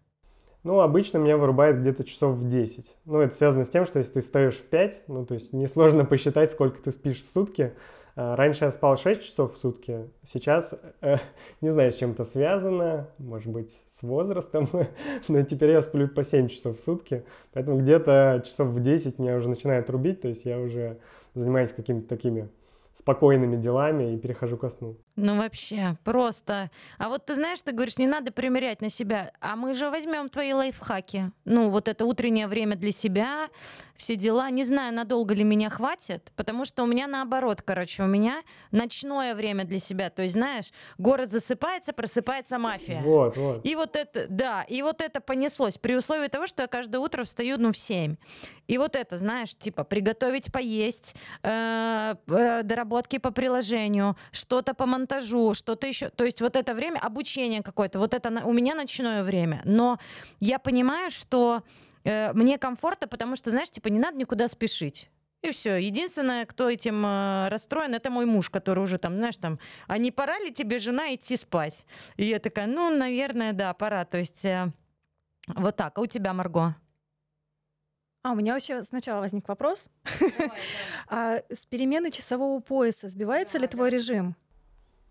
[0.64, 2.96] Ну, обычно меня вырубает где-то часов в 10.
[3.04, 6.04] Ну, это связано с тем, что если ты встаешь в 5, ну, то есть несложно
[6.06, 7.74] посчитать, сколько ты спишь в сутки.
[8.14, 11.16] А, раньше я спал 6 часов в сутки, сейчас, э,
[11.60, 14.66] не знаю, с чем это связано, может быть, с возрастом,
[15.28, 19.36] но теперь я сплю по 7 часов в сутки, поэтому где-то часов в 10 меня
[19.36, 20.98] уже начинает рубить, то есть я уже
[21.34, 22.48] занимаюсь какими-то такими
[22.98, 24.96] спокойными делами и перехожу ко сну.
[25.16, 26.70] Ну вообще, просто.
[26.98, 29.32] А вот ты знаешь, ты говоришь, не надо примерять на себя.
[29.40, 31.32] А мы же возьмем твои лайфхаки.
[31.44, 33.48] Ну, вот это утреннее время для себя,
[33.96, 34.50] все дела.
[34.50, 39.34] Не знаю, надолго ли меня хватит, потому что у меня наоборот, короче, у меня ночное
[39.34, 40.10] время для себя.
[40.10, 43.00] То есть, знаешь, город засыпается, просыпается мафия.
[43.02, 43.64] Вот, вот.
[43.64, 45.78] И вот это, да, и вот это понеслось.
[45.78, 48.16] При условии того, что я каждое утро встаю, ну, в 7.
[48.68, 55.54] И вот это, знаешь, типа, приготовить поесть, э, э, доработки по приложению, что-то по монтажу,
[55.54, 56.08] что-то еще.
[56.10, 59.60] То есть вот это время, обучение какое-то, вот это у меня ночное время.
[59.64, 59.98] Но
[60.40, 61.62] я понимаю, что
[62.04, 65.10] э, мне комфортно, потому что, знаешь, типа, не надо никуда спешить.
[65.42, 65.76] И все.
[65.76, 70.10] Единственное, кто этим э, расстроен, это мой муж, который уже там, знаешь, там, а не
[70.10, 71.84] пора ли тебе, жена, идти спать?
[72.16, 74.04] И я такая, ну, наверное, да, пора.
[74.04, 74.72] То есть э,
[75.48, 75.98] вот так.
[75.98, 76.74] А у тебя, Марго?
[78.26, 79.88] А, у меня вообще сначала возник вопрос.
[81.08, 84.34] А с перемены часового пояса сбивается ли твой режим?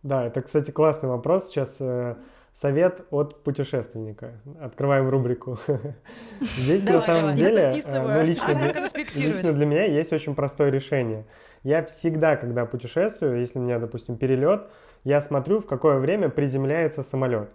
[0.03, 1.47] Да, это, кстати, классный вопрос.
[1.47, 2.17] Сейчас э,
[2.53, 4.41] совет от путешественника.
[4.59, 5.57] Открываем рубрику.
[6.41, 11.25] Здесь на самом деле, э, ну, лично для меня есть очень простое решение.
[11.63, 14.67] Я всегда, когда путешествую, если у меня, допустим, перелет,
[15.05, 17.49] я смотрю, в какое время приземляется самолет.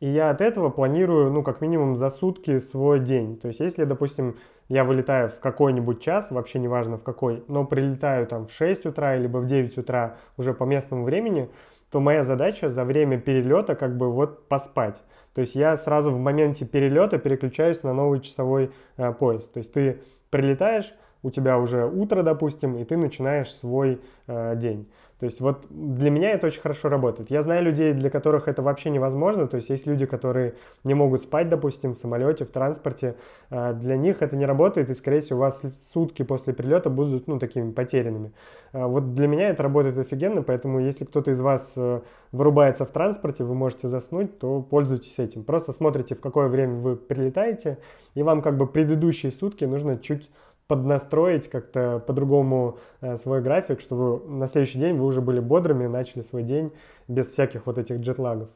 [0.00, 3.38] И я от этого планирую, ну, как минимум за сутки свой день.
[3.38, 4.36] То есть, если, допустим,
[4.68, 9.16] я вылетаю в какой-нибудь час, вообще неважно в какой, но прилетаю там в 6 утра,
[9.16, 11.50] либо в 9 утра уже по местному времени,
[11.90, 15.02] то моя задача за время перелета как бы вот поспать.
[15.34, 19.46] То есть я сразу в моменте перелета переключаюсь на новый часовой э, пояс.
[19.48, 24.90] То есть ты прилетаешь, у тебя уже утро, допустим, и ты начинаешь свой э, день.
[25.22, 27.30] То есть вот для меня это очень хорошо работает.
[27.30, 29.46] Я знаю людей, для которых это вообще невозможно.
[29.46, 33.14] То есть есть люди, которые не могут спать, допустим, в самолете, в транспорте.
[33.48, 37.28] А, для них это не работает, и, скорее всего, у вас сутки после прилета будут,
[37.28, 38.32] ну, такими потерянными.
[38.72, 42.00] А, вот для меня это работает офигенно, поэтому если кто-то из вас э,
[42.32, 45.44] вырубается в транспорте, вы можете заснуть, то пользуйтесь этим.
[45.44, 47.78] Просто смотрите, в какое время вы прилетаете,
[48.14, 50.28] и вам как бы предыдущие сутки нужно чуть
[50.72, 56.22] поднастроить как-то по-другому э, свой график, чтобы на следующий день вы уже были бодрыми, начали
[56.22, 56.72] свой день
[57.08, 58.48] без всяких вот этих джетлагов.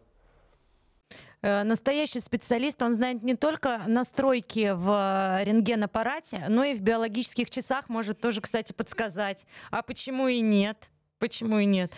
[1.42, 7.90] Э, настоящий специалист, он знает не только настройки в рентген-аппарате, но и в биологических часах
[7.90, 9.46] может тоже, кстати, подсказать.
[9.70, 10.90] А почему и нет?
[11.18, 11.92] Почему и нет?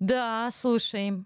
[0.00, 1.24] Да, слушай.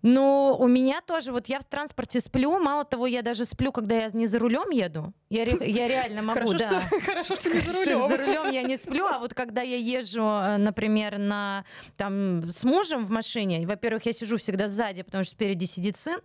[0.00, 3.96] Ну, у меня тоже, вот я в транспорте сплю, мало того, я даже сплю, когда
[3.96, 5.12] я не за рулем еду.
[5.30, 6.80] Я, я реально могу, хорошо, да.
[6.80, 8.08] Что, хорошо, что не за рулем.
[8.08, 11.64] За рулем я не сплю, а вот когда я езжу, э, например, на,
[11.96, 16.18] там, с мужем в машине, во-первых, я сижу всегда сзади, потому что спереди сидит сын,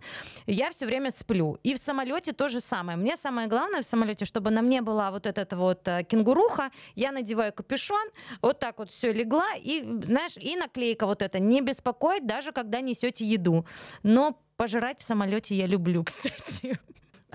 [0.46, 1.56] я все время сплю.
[1.62, 2.98] И в самолете то же самое.
[2.98, 7.12] Мне самое главное в самолете, чтобы на мне была вот эта вот э, кенгуруха, я
[7.12, 8.08] надеваю капюшон,
[8.42, 12.80] вот так вот все легла, и, знаешь, и наклейка вот эта, не беспокоить, даже когда
[12.80, 13.66] несете еду.
[14.02, 16.80] Но пожрать в самолете я люблю, кстати.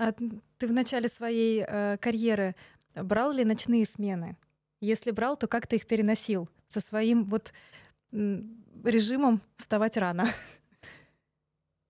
[0.02, 0.12] А
[0.58, 2.56] ты в начале своей э, карьеры
[2.96, 4.36] брал ли ночные смены?
[4.80, 7.52] Если брал, то как ты их переносил со своим вот
[8.10, 10.24] режимом вставать рано?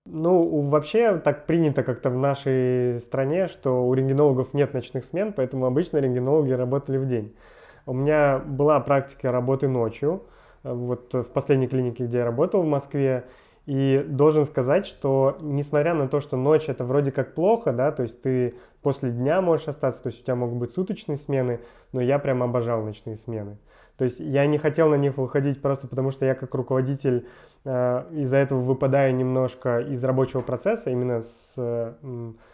[0.05, 5.65] Ну, вообще так принято как-то в нашей стране, что у рентгенологов нет ночных смен, поэтому
[5.65, 7.33] обычно рентгенологи работали в день.
[7.85, 10.27] У меня была практика работы ночью,
[10.63, 13.23] э, вот в последней клинике, где я работал в Москве,
[13.65, 18.03] и должен сказать, что несмотря на то, что ночь это вроде как плохо, да, то
[18.03, 21.61] есть ты после дня можешь остаться, то есть у тебя могут быть суточные смены,
[21.93, 23.57] но я прям обожал ночные смены.
[23.97, 27.27] То есть я не хотел на них выходить просто потому, что я как руководитель
[27.63, 31.93] э, из-за этого выпадаю немножко из рабочего процесса, именно с, э,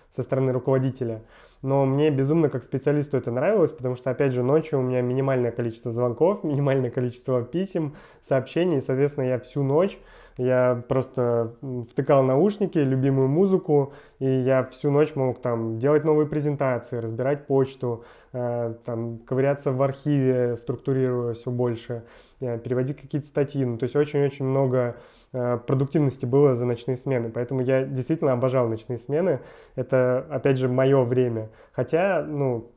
[0.10, 1.24] со стороны руководителя.
[1.62, 5.52] Но мне безумно как специалисту это нравилось, потому что, опять же, ночью у меня минимальное
[5.52, 9.98] количество звонков, минимальное количество писем, сообщений, и, соответственно, я всю ночь
[10.40, 11.54] я просто
[11.92, 18.06] втыкал наушники, любимую музыку, и я всю ночь мог там делать новые презентации, разбирать почту,
[18.32, 22.06] э, там ковыряться в архиве, структурируя все больше,
[22.40, 23.66] э, переводить какие-то статьи.
[23.66, 24.96] Ну, то есть очень-очень много
[25.34, 27.30] э, продуктивности было за ночные смены.
[27.30, 29.42] Поэтому я действительно обожал ночные смены.
[29.76, 31.50] Это, опять же, мое время.
[31.74, 32.72] Хотя, ну,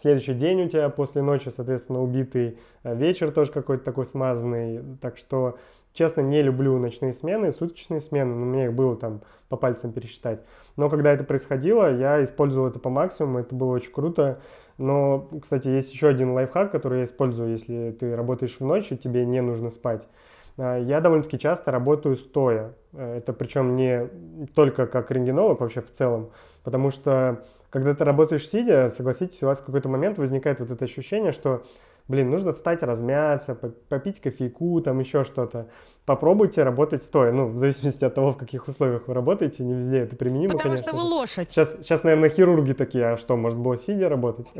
[0.00, 4.82] Следующий день у тебя после ночи, соответственно, убитый вечер тоже какой-то такой смазанный.
[5.00, 5.56] Так что
[5.94, 10.40] Честно, не люблю ночные смены, суточные смены, но мне их было там по пальцам пересчитать.
[10.76, 14.40] Но когда это происходило, я использовал это по максимуму, это было очень круто.
[14.76, 18.98] Но, кстати, есть еще один лайфхак, который я использую, если ты работаешь в ночь и
[18.98, 20.08] тебе не нужно спать.
[20.56, 22.74] А, я довольно-таки часто работаю стоя.
[22.92, 24.08] Э, это причем не
[24.54, 26.30] только как рентгенолог, вообще в целом.
[26.62, 30.84] Потому что, когда ты работаешь сидя, согласитесь, у вас в какой-то момент возникает вот это
[30.84, 31.62] ощущение, что
[32.06, 35.68] блин, нужно встать, размяться, попить кофейку, там еще что-то.
[36.04, 37.32] Попробуйте работать стоя.
[37.32, 40.74] Ну, в зависимости от того, в каких условиях вы работаете, не везде это применимо, Потому
[40.74, 40.88] конечно.
[40.88, 41.50] что вы лошадь.
[41.50, 44.46] Сейчас, сейчас, наверное, хирурги такие, а что, может было сидя работать?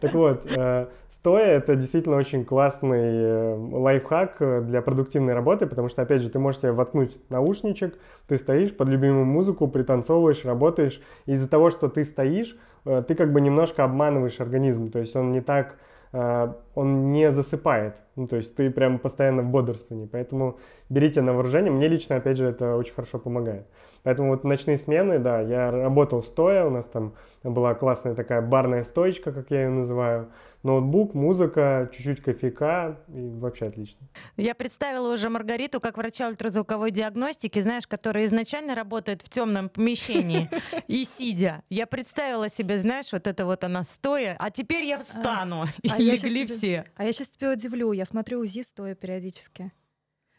[0.00, 6.00] Так вот, э, стоя это действительно очень классный э, лайфхак для продуктивной работы, потому что,
[6.00, 11.02] опять же, ты можешь себе воткнуть наушничек, ты стоишь под любимую музыку, пританцовываешь, работаешь.
[11.26, 15.32] Из-за того, что ты стоишь, э, ты как бы немножко обманываешь организм, то есть он
[15.32, 17.96] не так Э, он не засыпает.
[18.16, 20.06] Ну, то есть ты прям постоянно в бодрствовании.
[20.06, 21.70] Поэтому берите на вооружение.
[21.70, 23.66] Мне лично, опять же, это очень хорошо помогает.
[24.02, 28.82] Поэтому вот ночные смены, да, я работал стоя, у нас там была классная такая барная
[28.82, 30.28] стоечка, как я ее называю
[30.62, 34.06] ноутбук, музыка, чуть-чуть кофейка, и вообще отлично.
[34.36, 40.48] Я представила уже Маргариту как врача ультразвуковой диагностики, знаешь, которая изначально работает в темном помещении
[40.86, 41.62] и сидя.
[41.70, 45.64] Я представила себе, знаешь, вот это вот она стоя, а теперь я встану.
[45.90, 46.84] А, и легли все.
[46.96, 49.72] А я сейчас тебя удивлю, я смотрю УЗИ стоя периодически.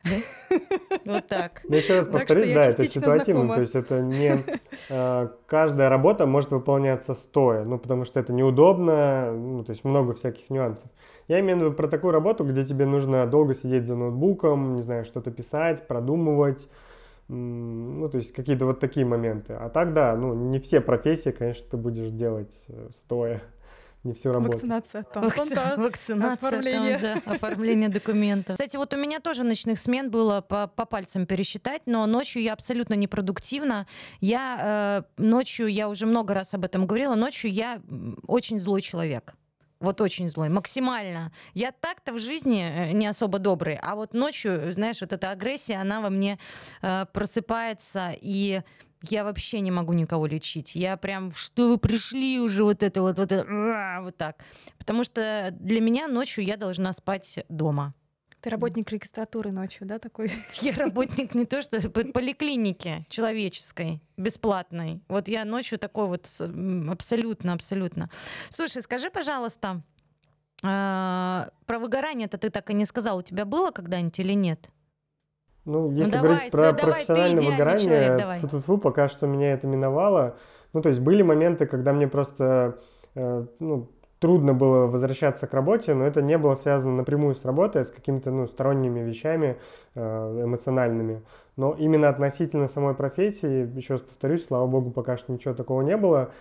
[1.06, 1.62] Вот так.
[1.68, 4.44] Ну, еще раз повторюсь, да, это ситуативно, то есть это не
[4.90, 10.14] э, каждая работа может выполняться стоя, ну, потому что это неудобно, ну, то есть много
[10.14, 10.90] всяких нюансов.
[11.28, 14.82] Я имею в виду про такую работу, где тебе нужно долго сидеть за ноутбуком, не
[14.82, 16.70] знаю, что-то писать, продумывать,
[17.28, 19.54] ну, то есть какие-то вот такие моменты.
[19.54, 23.42] А так, да, ну, не все профессии, конечно, ты будешь делать э, стоя
[24.04, 24.64] не все работает.
[24.64, 25.04] Вакцинация.
[25.04, 25.56] Там, Вакци...
[25.78, 26.48] Вакцинация.
[26.48, 26.98] Оформление.
[26.98, 28.56] Там, да, оформление документов.
[28.56, 32.54] Кстати, вот у меня тоже ночных смен было по, по пальцам пересчитать, но ночью я
[32.54, 33.88] абсолютно непродуктивна.
[34.20, 37.82] Я э, ночью, я уже много раз об этом говорила, ночью я
[38.28, 39.36] очень злой человек.
[39.80, 41.32] Вот очень злой, максимально.
[41.56, 45.76] Я так-то в жизни э, не особо добрый, а вот ночью, знаешь, вот эта агрессия,
[45.76, 46.40] она во мне
[46.82, 48.62] э, просыпается, и
[49.02, 50.76] я вообще не могу никого лечить.
[50.76, 54.38] Я прям, что вы пришли уже, вот это вот, вот, это, вот так.
[54.78, 57.94] Потому что для меня ночью я должна спать дома.
[58.42, 60.32] Ты работник регистратуры ночью, да, такой?
[60.62, 65.04] Я работник не то что поликлиники человеческой, бесплатной.
[65.08, 66.28] Вот я ночью такой вот
[66.90, 68.10] абсолютно, абсолютно.
[68.50, 69.84] Слушай, скажи, пожалуйста,
[70.64, 73.20] а, про выгорание-то ты так и не сказал.
[73.20, 74.70] У тебя было когда-нибудь или нет?
[75.66, 80.36] Ну, если ну, говорить про да, профессиональное выгорание, фу-фу-фу, пока что меня это миновало.
[80.74, 82.80] Ну, то есть были моменты, когда мне просто
[83.16, 83.90] э, ну,
[84.20, 87.92] трудно было возвращаться к работе, но это не было связано напрямую с работой, а с
[87.92, 89.58] какими-то ну, сторонними вещами
[89.96, 91.24] э, эмоциональными.
[91.58, 95.98] Но именно относительно самой профессии, еще раз повторюсь, слава богу, пока что ничего такого не
[95.98, 96.32] было.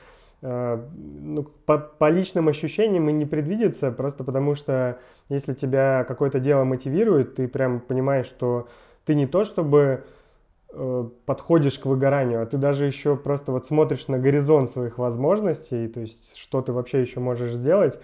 [0.43, 4.99] Э, ну, по, по личным ощущениям и не предвидится, просто потому что
[5.29, 8.69] если тебя какое-то дело мотивирует, ты прям понимаешь, что
[9.05, 10.05] ты не то чтобы
[10.73, 15.89] Э, подходишь к выгоранию, а ты даже еще просто вот смотришь на горизонт своих возможностей,
[15.89, 17.99] то есть что ты вообще еще можешь сделать,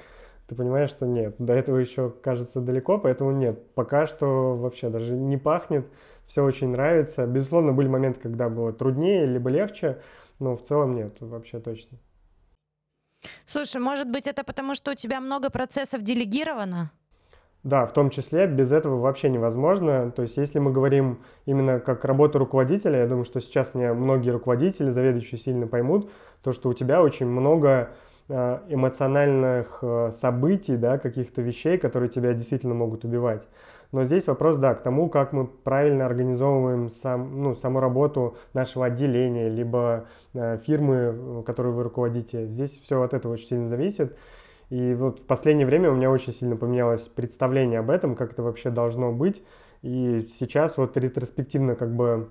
[0.48, 5.12] ты понимаешь, что нет, до этого еще кажется далеко, поэтому нет, пока что вообще даже
[5.12, 5.86] не пахнет,
[6.26, 7.24] все очень нравится.
[7.24, 10.02] Безусловно, были моменты, когда было труднее, либо легче,
[10.40, 11.98] но в целом нет, вообще точно.
[13.44, 16.90] Слушай, может быть, это потому, что у тебя много процессов делегировано?
[17.66, 20.12] Да, в том числе без этого вообще невозможно.
[20.12, 24.30] То есть если мы говорим именно как работа руководителя, я думаю, что сейчас мне многие
[24.30, 26.08] руководители, заведующие сильно поймут,
[26.44, 27.90] то, что у тебя очень много
[28.28, 33.48] э, эмоциональных э, событий, да, каких-то вещей, которые тебя действительно могут убивать.
[33.90, 38.86] Но здесь вопрос, да, к тому, как мы правильно организовываем сам, ну, саму работу нашего
[38.86, 42.46] отделения, либо э, фирмы, которую вы руководите.
[42.46, 44.16] Здесь все от этого очень сильно зависит.
[44.70, 48.42] И вот в последнее время у меня очень сильно поменялось представление об этом, как это
[48.42, 49.42] вообще должно быть.
[49.82, 52.30] И сейчас вот ретроспективно как бы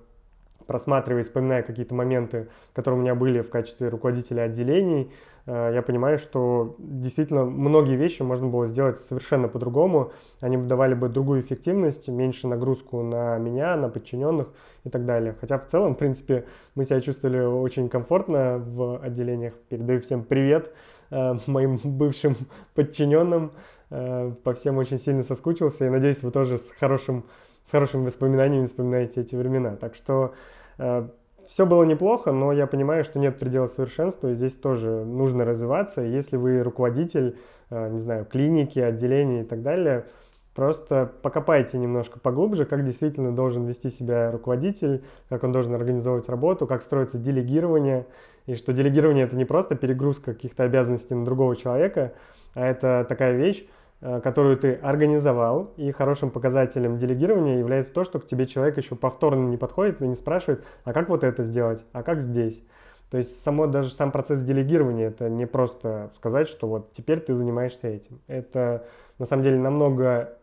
[0.67, 5.11] просматривая, вспоминая какие-то моменты, которые у меня были в качестве руководителя отделений,
[5.45, 10.11] э, я понимаю, что действительно многие вещи можно было сделать совершенно по-другому.
[10.41, 14.47] Они давали бы другую эффективность, меньше нагрузку на меня, на подчиненных
[14.83, 15.35] и так далее.
[15.39, 19.53] Хотя в целом, в принципе, мы себя чувствовали очень комфортно в отделениях.
[19.69, 20.73] Передаю всем привет.
[21.11, 22.35] Э, моим бывшим
[22.73, 23.51] подчиненным.
[23.89, 27.25] Э, по всем очень сильно соскучился и надеюсь, вы тоже с хорошим,
[27.65, 29.75] с хорошими воспоминаниями вспоминаете эти времена.
[29.75, 30.33] Так что
[30.77, 31.07] э,
[31.47, 36.01] все было неплохо, но я понимаю, что нет предела совершенства, и здесь тоже нужно развиваться.
[36.01, 37.37] Если вы руководитель,
[37.69, 40.07] не знаю, клиники, отделения и так далее,
[40.55, 46.65] Просто покопайте немножко поглубже, как действительно должен вести себя руководитель, как он должен организовывать работу,
[46.65, 48.07] как строится делегирование,
[48.45, 52.13] и что делегирование это не просто перегрузка каких-то обязанностей на другого человека,
[52.53, 53.67] а это такая вещь,
[53.99, 58.95] э, которую ты организовал, и хорошим показателем делегирования является то, что к тебе человек еще
[58.95, 62.63] повторно не подходит и не спрашивает, а как вот это сделать, а как здесь.
[63.11, 67.33] То есть само, даже сам процесс делегирования, это не просто сказать, что вот теперь ты
[67.33, 68.21] занимаешься этим.
[68.27, 68.85] Это
[69.19, 70.37] на самом деле намного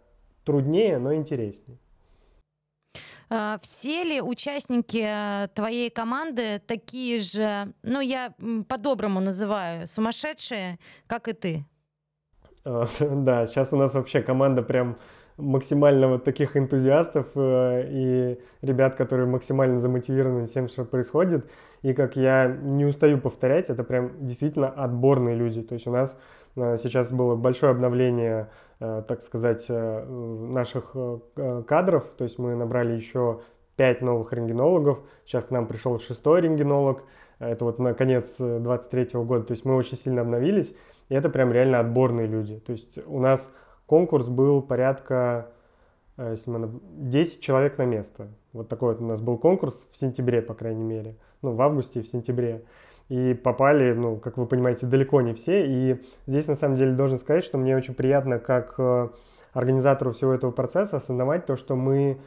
[0.44, 1.78] труднее, но интереснее.
[3.34, 8.34] А, все ли участники э, твоей команды такие же, ну я
[8.68, 11.64] по-доброму называю, сумасшедшие, как и ты?
[12.64, 14.96] А, да, сейчас у нас вообще команда прям
[15.36, 21.50] максимально вот таких энтузиастов э, и ребят, которые максимально замотивированы тем, что происходит.
[21.82, 25.62] И как я не устаю повторять, это прям действительно отборные люди.
[25.62, 26.18] То есть у нас
[26.54, 28.50] сейчас было большое обновление,
[28.80, 30.94] э, так сказать, наших
[31.66, 32.04] кадров.
[32.16, 33.40] То есть мы набрали еще
[33.76, 35.00] пять новых рентгенологов.
[35.24, 37.04] Сейчас к нам пришел шестой рентгенолог.
[37.38, 39.44] Это вот на конец 23 года.
[39.44, 40.76] То есть мы очень сильно обновились.
[41.08, 42.58] И это прям реально отборные люди.
[42.58, 43.50] То есть у нас
[43.86, 45.52] конкурс был порядка
[46.16, 48.28] э, если мы, 10 человек на место.
[48.52, 51.16] Вот такой вот у нас был конкурс в сентябре, по крайней мере.
[51.42, 52.64] Ну, в августе и в сентябре.
[53.08, 55.66] И попали, ну, как вы понимаете, далеко не все.
[55.66, 59.08] И здесь, на самом деле, должен сказать, что мне очень приятно, как э,
[59.52, 62.18] организатору всего этого процесса, осознавать то, что мы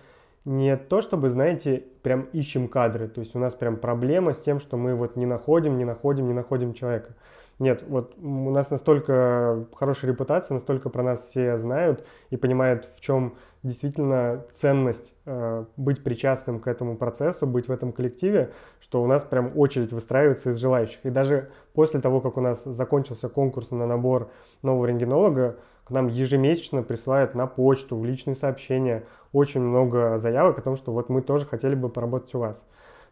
[0.45, 3.07] не то, чтобы, знаете, прям ищем кадры.
[3.07, 6.27] То есть у нас прям проблема с тем, что мы вот не находим, не находим,
[6.27, 7.15] не находим человека.
[7.57, 12.99] Нет, вот у нас настолько хорошая репутация, настолько про нас все знают и понимают, в
[12.99, 13.35] чем
[13.65, 19.23] действительно ценность э, быть причастным к этому процессу, быть в этом коллективе, что у нас
[19.23, 20.99] прям очередь выстраивается из желающих.
[21.03, 24.29] И даже после того, как у нас закончился конкурс на набор
[24.61, 29.03] нового рентгенолога, к нам ежемесячно присылают на почту, в личные сообщения
[29.33, 32.65] очень много заявок о том, что вот мы тоже хотели бы поработать у вас.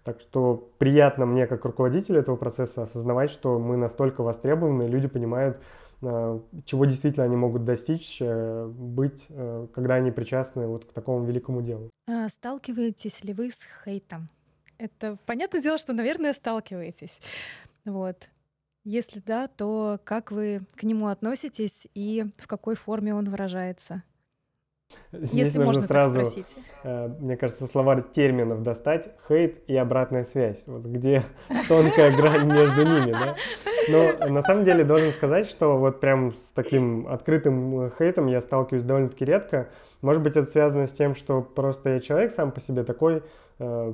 [0.03, 5.57] Так что приятно мне, как руководителю этого процесса, осознавать, что мы настолько востребованы, люди понимают,
[6.65, 11.61] чего действительно они могут достичь, э, быть, э, когда они причастны вот к такому великому
[11.61, 11.89] делу.
[12.07, 14.29] А сталкиваетесь ли вы с хейтом?
[14.77, 17.21] Это понятное дело, что, наверное, сталкиваетесь.
[17.85, 18.29] Вот.
[18.85, 24.03] Если да, то как вы к нему относитесь и в какой форме он выражается?
[25.11, 26.57] Здесь Если нужно можно сразу, так спросить.
[26.83, 30.63] э, мне кажется, словарь терминов достать, хейт и обратная связь.
[30.67, 31.23] Вот где
[31.67, 33.35] тонкая грань между ними, да?
[33.91, 38.41] Но на самом деле должен сказать, что вот прям с таким открытым э, хейтом я
[38.41, 39.69] сталкиваюсь довольно-таки редко.
[40.01, 43.23] Может быть, это связано с тем, что просто я человек сам по себе такой,
[43.59, 43.93] э,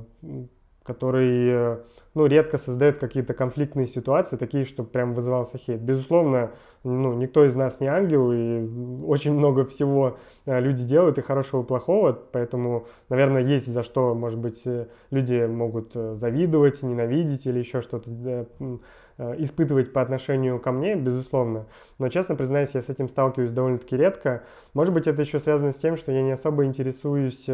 [0.82, 1.78] который э,
[2.14, 5.80] ну, редко создает какие-то конфликтные ситуации, такие, чтобы прям вызывался хейт.
[5.80, 6.52] Безусловно,
[6.84, 8.66] ну, никто из нас не ангел, и
[9.04, 10.16] очень много всего
[10.46, 14.86] э, люди делают, и хорошего, и плохого, поэтому, наверное, есть за что, может быть, э,
[15.10, 18.46] люди могут завидовать, ненавидеть или еще что-то
[19.36, 21.66] испытывать по отношению ко мне, безусловно.
[21.98, 24.44] Но, честно признаюсь, я с этим сталкиваюсь довольно-таки редко.
[24.72, 27.46] Может быть, это еще связано с тем, что я не особо интересуюсь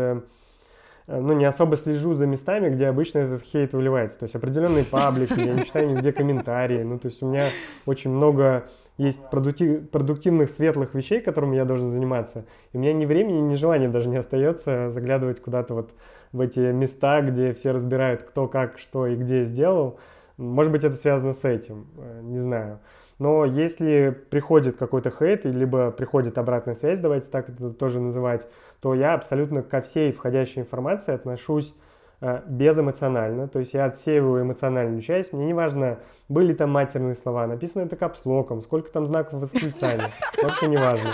[1.07, 4.19] ну, не особо слежу за местами, где обычно этот хейт выливается.
[4.19, 6.83] То есть определенные паблики, я не читаю нигде комментарии.
[6.83, 7.47] Ну, то есть у меня
[7.87, 8.67] очень много
[8.99, 12.45] есть продуктив, продуктивных, светлых вещей, которыми я должен заниматься.
[12.73, 15.95] И у меня ни времени, ни желания даже не остается заглядывать куда-то вот
[16.33, 19.99] в эти места, где все разбирают, кто как, что и где сделал.
[20.39, 22.81] Может быть, это связано с этим, э, не знаю.
[23.19, 28.47] Но если приходит какой-то хейт, либо приходит обратная связь, давайте так это тоже называть,
[28.81, 31.75] то я абсолютно ко всей входящей информации отношусь
[32.21, 35.99] э, безэмоционально, то есть я отсеиваю эмоциональную часть, мне не важно,
[36.29, 40.11] были там матерные слова, написано это капслоком, сколько там знаков восклицания,
[40.43, 41.09] вообще не важно.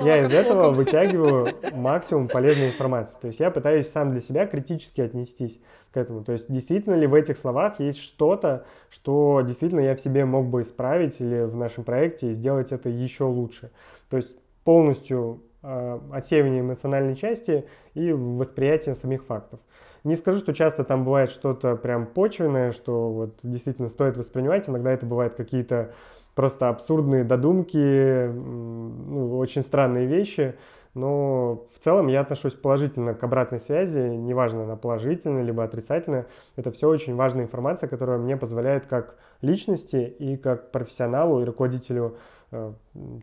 [0.00, 5.00] Я из этого вытягиваю максимум полезной информации, то есть я пытаюсь сам для себя критически
[5.00, 5.58] отнестись
[5.92, 6.24] к этому.
[6.24, 10.46] То есть действительно ли в этих словах есть что-то, что действительно я в себе мог
[10.46, 13.70] бы исправить или в нашем проекте сделать это еще лучше.
[14.08, 14.34] То есть
[14.64, 19.60] полностью э, отсеивание эмоциональной части и восприятие самих фактов.
[20.04, 24.68] Не скажу, что часто там бывает что-то прям почвенное, что вот действительно стоит воспринимать.
[24.68, 25.92] Иногда это бывают какие-то
[26.34, 30.54] просто абсурдные додумки, ну, очень странные вещи,
[30.94, 36.26] но в целом я отношусь положительно к обратной связи, неважно, она положительная либо отрицательная.
[36.56, 42.16] Это все очень важная информация, которая мне позволяет как личности и как профессионалу и руководителю
[42.50, 42.72] э,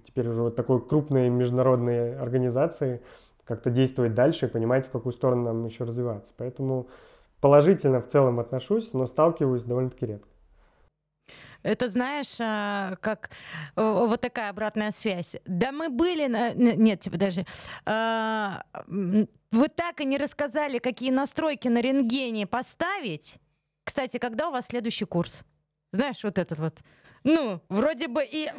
[0.05, 3.01] теперь уже такой крупной международной организации
[3.43, 6.33] как-то действовать дальше и понимать, в какую сторону нам еще развиваться.
[6.37, 6.87] Поэтому
[7.41, 10.27] положительно в целом отношусь, но сталкиваюсь довольно-таки редко.
[11.63, 13.29] Это знаешь, а, как
[13.75, 15.35] вот такая обратная связь.
[15.45, 16.53] Да мы были на...
[16.53, 17.45] Нет, типа даже...
[17.85, 18.63] А,
[19.51, 23.37] вы так и не рассказали, какие настройки на рентгене поставить.
[23.83, 25.43] Кстати, когда у вас следующий курс?
[25.93, 26.79] Знаешь, вот этот вот.
[27.23, 28.49] Ну, вроде бы и,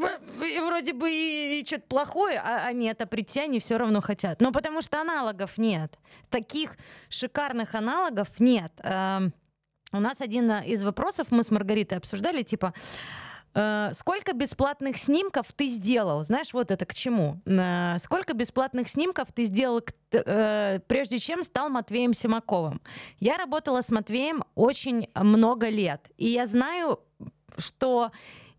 [0.42, 4.40] и вроде бы и, и что-то плохое, а они это прийти, они все равно хотят.
[4.40, 5.99] Но потому что аналогов нет.
[6.28, 6.76] Таких
[7.09, 8.72] шикарных аналогов нет.
[9.93, 12.74] У нас один э, из вопросов мы с Маргаритой обсуждали, типа,
[13.55, 16.22] э, сколько бесплатных снимков ты сделал?
[16.24, 17.41] Знаешь, вот это к чему?
[17.47, 19.80] Э, сколько бесплатных снимков ты сделал,
[20.11, 22.82] прежде чем стал Матвеем Симаковым?
[23.18, 27.01] Я работала с Матвеем очень много лет, и я знаю,
[27.57, 28.11] что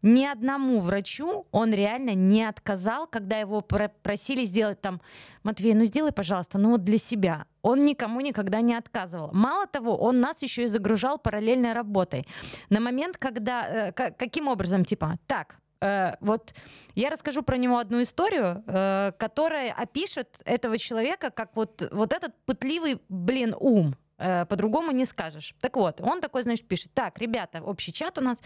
[0.02, 5.02] ни одному врачу он реально не отказал, когда его просили сделать там,
[5.43, 7.45] Матвей, ну сделай, пожалуйста, ну вот для себя.
[7.62, 9.32] Он никому никогда не отказывал.
[9.34, 12.26] Мало того, он нас еще и загружал параллельной работой.
[12.70, 13.89] На момент, когда...
[13.89, 16.54] Э, каким образом, типа, так, э, вот
[16.95, 22.34] я расскажу про него одну историю, э, которая опишет этого человека как вот, вот этот
[22.45, 23.95] пытливый, блин, ум.
[24.20, 25.53] Э, по-другому не скажешь.
[25.61, 28.41] Так вот, он такой, значит, пишет, так, ребята, общий чат у нас,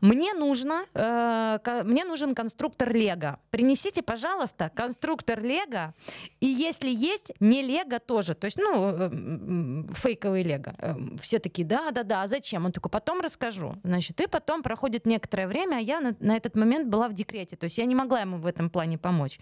[0.00, 3.38] мне нужно, э, мне нужен конструктор Лего.
[3.50, 5.94] Принесите, пожалуйста, конструктор Лего,
[6.40, 10.74] и если есть, не Лего тоже, то есть, ну, э, фейковый Лего.
[10.78, 12.64] Э, все такие, да-да-да, а зачем?
[12.64, 13.76] Он такой, потом расскажу.
[13.84, 17.56] Значит, и потом проходит некоторое время, а я на, на этот момент была в декрете,
[17.56, 19.38] то есть я не могла ему в этом плане помочь.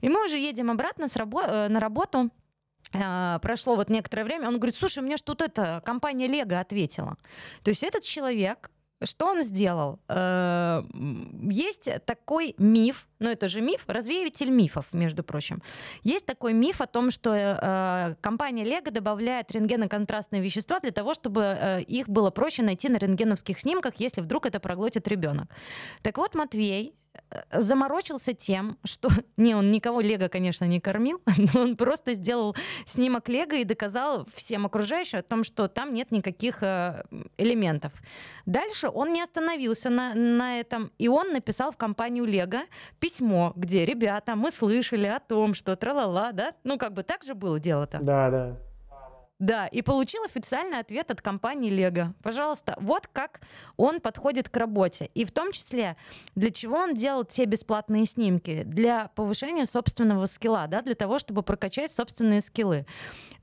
[0.00, 2.30] И мы уже едем обратно с рабо- на работу,
[2.92, 7.16] прошло вот некоторое время, он говорит, слушай, мне что-то эта компания Лего ответила.
[7.62, 8.70] То есть этот человек,
[9.04, 10.00] что он сделал?
[10.08, 10.82] Э,
[11.50, 15.62] есть такой миф, но это же миф, развеиватель мифов, между прочим.
[16.02, 21.42] Есть такой миф о том, что э, компания Лего добавляет рентгеноконтрастные вещества для того, чтобы
[21.42, 25.48] э, их было проще найти на рентгеновских снимках, если вдруг это проглотит ребенок.
[26.02, 26.94] Так вот, Матвей
[27.50, 29.08] заморочился тем, что...
[29.36, 31.20] Не, он никого Лего, конечно, не кормил,
[31.54, 32.54] но он просто сделал
[32.84, 37.04] снимок Лего и доказал всем окружающим о том, что там нет никаких э,
[37.38, 37.92] элементов.
[38.46, 42.62] Дальше он не остановился на, на этом, и он написал в компанию Лего
[42.98, 46.52] письмо, где, ребята, мы слышали о том, что тралала, да?
[46.64, 47.98] Ну, как бы так же было дело-то.
[48.00, 48.58] Да, да.
[49.42, 52.14] Да, и получил официальный ответ от компании Лего.
[52.22, 53.40] Пожалуйста, вот как
[53.76, 55.10] он подходит к работе.
[55.14, 55.96] И в том числе,
[56.36, 58.62] для чего он делал те бесплатные снимки?
[58.62, 62.86] Для повышения собственного скилла, да, для того, чтобы прокачать собственные скиллы.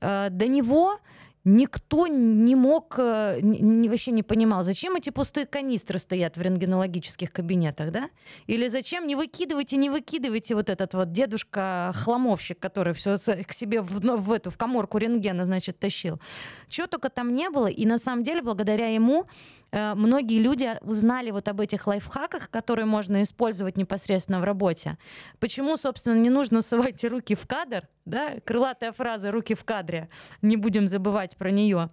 [0.00, 0.98] Э, до него
[1.44, 7.32] Никто не мог, э, не, вообще не понимал, зачем эти пустые канистры стоят в рентгенологических
[7.32, 8.10] кабинетах, да?
[8.46, 14.04] Или зачем не выкидывайте, не выкидывайте вот этот вот дедушка-хламовщик, который все к себе в,
[14.04, 16.20] ну, в эту, в коморку рентгена, значит, тащил.
[16.68, 19.26] Чего только там не было, и на самом деле благодаря ему
[19.72, 24.98] многие люди узнали вот об этих лайфхаках, которые можно использовать непосредственно в работе.
[25.38, 30.08] Почему, собственно, не нужно сувать руки в кадр, да, крылатая фраза «руки в кадре»,
[30.42, 31.90] не будем забывать про нее.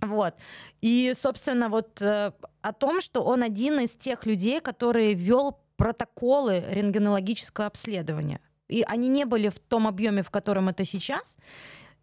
[0.00, 0.34] Вот.
[0.80, 2.32] И, собственно, вот э,
[2.62, 8.40] о том, что он один из тех людей, которые вел протоколы рентгенологического обследования.
[8.68, 11.38] И они не были в том объеме, в котором это сейчас.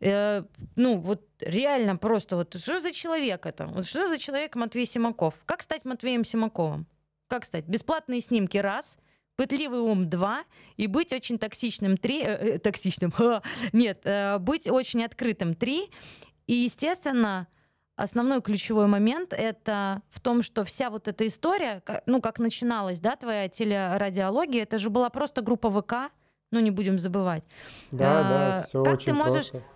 [0.02, 0.44] Э,
[0.76, 3.68] ну, вот реально просто вот что за человек это?
[3.68, 5.36] Вот что за человек Матвей Симаков?
[5.46, 6.86] Как стать Матвеем Симаковым?
[7.28, 7.66] Как стать?
[7.66, 8.98] Бесплатные снимки раз,
[9.36, 10.44] пытливый ум два
[10.78, 13.14] и быть очень токсичным три, э, э токсичным,
[13.74, 15.90] нет, э, быть очень открытым три.
[16.48, 17.48] И, естественно,
[17.96, 23.16] основной ключевой момент это в том, что вся вот эта история, ну, как начиналась, да,
[23.16, 26.12] твоя телерадиология, это же была просто группа ВК,
[26.52, 27.44] ну, не будем забывать.
[27.92, 29.75] Да, а, да, все как очень ты можешь просто.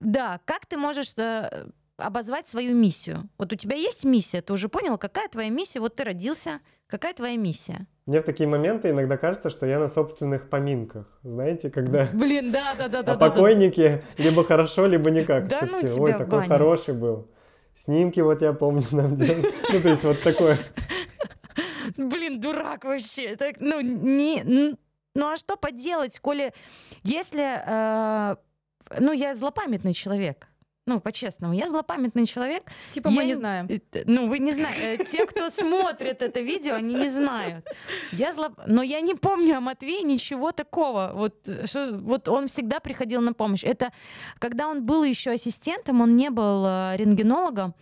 [0.00, 3.28] Да, как ты можешь э, обозвать свою миссию?
[3.38, 5.80] Вот у тебя есть миссия, ты уже понял, какая твоя миссия?
[5.80, 7.86] Вот ты родился, какая твоя миссия?
[8.06, 11.06] Мне в такие моменты иногда кажется, что я на собственных поминках.
[11.22, 12.06] Знаете, когда...
[12.14, 13.12] Блин, да, да, да, да.
[13.12, 15.48] А покойники либо хорошо, либо никак.
[15.48, 17.28] Да ну тебя, Ой, такой хороший был.
[17.84, 19.46] Снимки вот я помню нам делали.
[19.72, 20.56] Ну, то есть вот такое.
[21.96, 23.36] Блин, дурак вообще.
[23.36, 24.76] Так, ну, не...
[25.14, 26.52] Ну, а что поделать, коли...
[27.02, 28.36] Если э,
[28.98, 30.48] ну, я злопамятный человек.
[30.88, 32.62] Ну, по-честному, я злопамятный человек.
[32.92, 33.66] Типа я мы не знаем.
[33.68, 35.02] Э, ну, вы не знаете.
[35.02, 37.66] Э, те, кто смотрит это видео, они не знают.
[38.12, 38.48] Я зло...
[38.66, 41.12] Но я не помню о Матвее ничего такого.
[41.14, 43.64] Вот, что, вот он всегда приходил на помощь.
[43.64, 43.92] Это
[44.38, 47.74] когда он был еще ассистентом, он не был э, рентгенологом.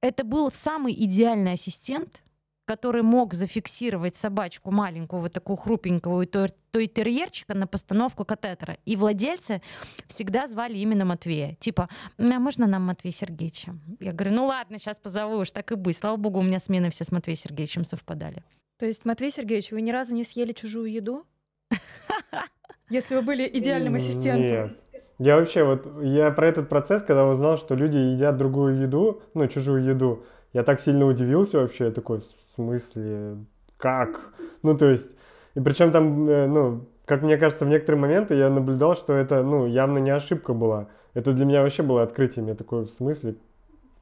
[0.00, 2.22] Это был самый идеальный ассистент,
[2.70, 8.76] который мог зафиксировать собачку маленькую, вот такую хрупенькую, то, то и терьерчика на постановку катетера.
[8.84, 9.60] И владельцы
[10.06, 11.56] всегда звали именно Матвея.
[11.58, 13.74] Типа, а можно нам Матвей Сергеевича?
[13.98, 15.96] Я говорю, ну ладно, сейчас позову, уж так и быть.
[15.96, 18.44] Слава богу, у меня смены все с Матвеем Сергеевичем совпадали.
[18.78, 21.24] То есть, Матвей Сергеевич, вы ни разу не съели чужую еду?
[22.88, 24.68] Если вы были идеальным ассистентом.
[24.68, 24.76] Нет.
[25.18, 29.48] Я вообще вот, я про этот процесс, когда узнал, что люди едят другую еду, ну,
[29.48, 33.38] чужую еду, я так сильно удивился вообще, я такой, в смысле,
[33.76, 34.34] как?
[34.62, 35.16] Ну, то есть,
[35.54, 39.42] и причем там, э, ну, как мне кажется, в некоторые моменты я наблюдал, что это,
[39.42, 40.88] ну, явно не ошибка была.
[41.14, 42.46] Это для меня вообще было открытием.
[42.46, 43.34] Я такой, в смысле?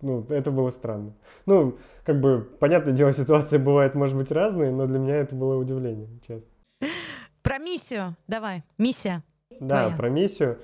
[0.01, 1.15] Ну, это было странно.
[1.47, 5.57] Ну, как бы, понятное дело, ситуации бывают, может быть, разные, но для меня это было
[5.57, 6.51] удивление, честно.
[7.43, 8.63] Про миссию давай.
[8.77, 9.23] Миссия.
[9.59, 9.97] Да, твоя.
[9.97, 10.59] про миссию.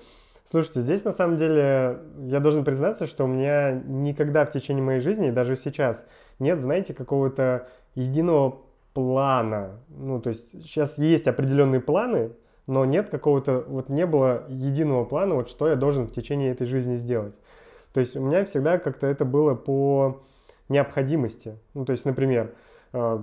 [0.45, 5.01] Слушайте, здесь на самом деле я должен признаться, что у меня никогда в течение моей
[5.01, 6.07] жизни, даже сейчас,
[6.39, 8.61] нет, знаете, какого-то единого
[8.93, 9.81] плана.
[9.89, 12.33] Ну, то есть сейчас есть определенные планы,
[12.67, 16.67] но нет какого-то, вот не было единого плана, вот что я должен в течение этой
[16.67, 17.35] жизни сделать.
[17.95, 20.23] То есть у меня всегда как-то это было по
[20.69, 21.59] необходимости.
[21.73, 22.55] Ну, то есть, например,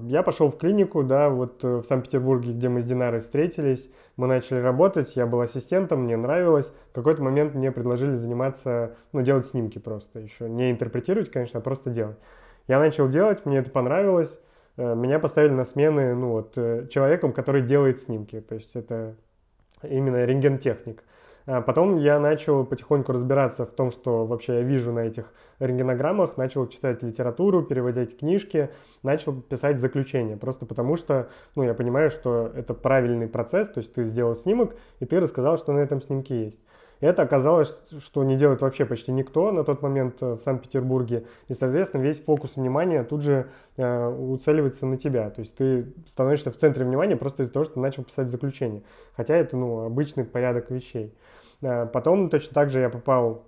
[0.04, 4.28] я пошел в клинику, да, вот э, в Санкт-Петербурге, где мы с Динарой встретились, мы
[4.28, 6.74] начали работать, я был ассистентом, мне нравилось.
[6.92, 10.50] В какой-то момент мне предложили заниматься, ну, делать снимки просто еще.
[10.50, 12.18] Не интерпретировать, конечно, а просто делать.
[12.68, 14.40] Я начал делать, мне это понравилось.
[14.76, 18.42] Э, меня поставили на смены, ну, вот, э, человеком, который делает снимки.
[18.42, 19.16] То есть это
[19.84, 21.02] именно рентгентехник.
[21.02, 21.06] А
[21.46, 26.68] потом я начал потихоньку разбираться в том, что вообще я вижу на этих рентгенограммах, начал
[26.68, 28.70] читать литературу, переводить книжки,
[29.04, 33.94] начал писать заключение, просто потому что, ну, я понимаю, что это правильный процесс, то есть
[33.94, 36.60] ты сделал снимок, и ты рассказал, что на этом снимке есть.
[37.02, 41.26] Это оказалось, что не делает вообще почти никто на тот момент э, в Санкт-Петербурге.
[41.48, 45.32] И, соответственно, весь фокус внимания тут же э, уцеливается на тебя.
[45.32, 48.84] То есть ты становишься в центре внимания просто из-за того, что ты начал писать заключение.
[49.18, 51.14] Хотя это ну, обычный порядок вещей.
[51.64, 53.46] Э, потом точно так же я попал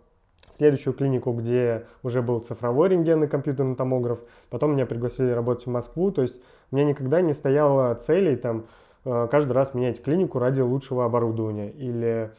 [0.58, 4.20] следующую клинику, где уже был цифровой рентгенный компьютерный томограф.
[4.50, 6.12] Потом меня пригласили работать в Москву.
[6.12, 6.38] То есть
[6.72, 8.66] у меня никогда не стояло целей там
[9.06, 12.32] э, каждый раз менять клинику ради лучшего оборудования или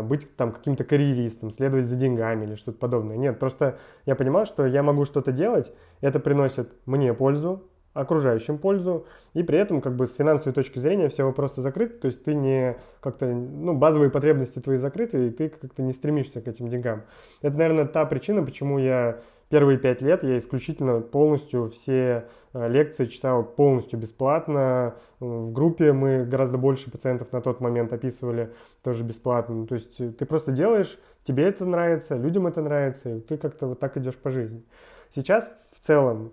[0.00, 3.16] быть там каким-то карьеристом, следовать за деньгами или что-то подобное.
[3.16, 9.06] Нет, просто я понимал, что я могу что-то делать, это приносит мне пользу, окружающим пользу,
[9.34, 12.34] и при этом как бы с финансовой точки зрения все вопросы закрыты, то есть ты
[12.34, 17.02] не как-то, ну, базовые потребности твои закрыты, и ты как-то не стремишься к этим деньгам.
[17.42, 19.20] Это, наверное, та причина, почему я
[19.52, 24.94] первые пять лет я исключительно полностью все э, лекции читал полностью бесплатно.
[25.20, 29.66] В группе мы гораздо больше пациентов на тот момент описывали тоже бесплатно.
[29.66, 33.78] То есть ты просто делаешь, тебе это нравится, людям это нравится, и ты как-то вот
[33.78, 34.64] так идешь по жизни.
[35.14, 36.32] Сейчас в целом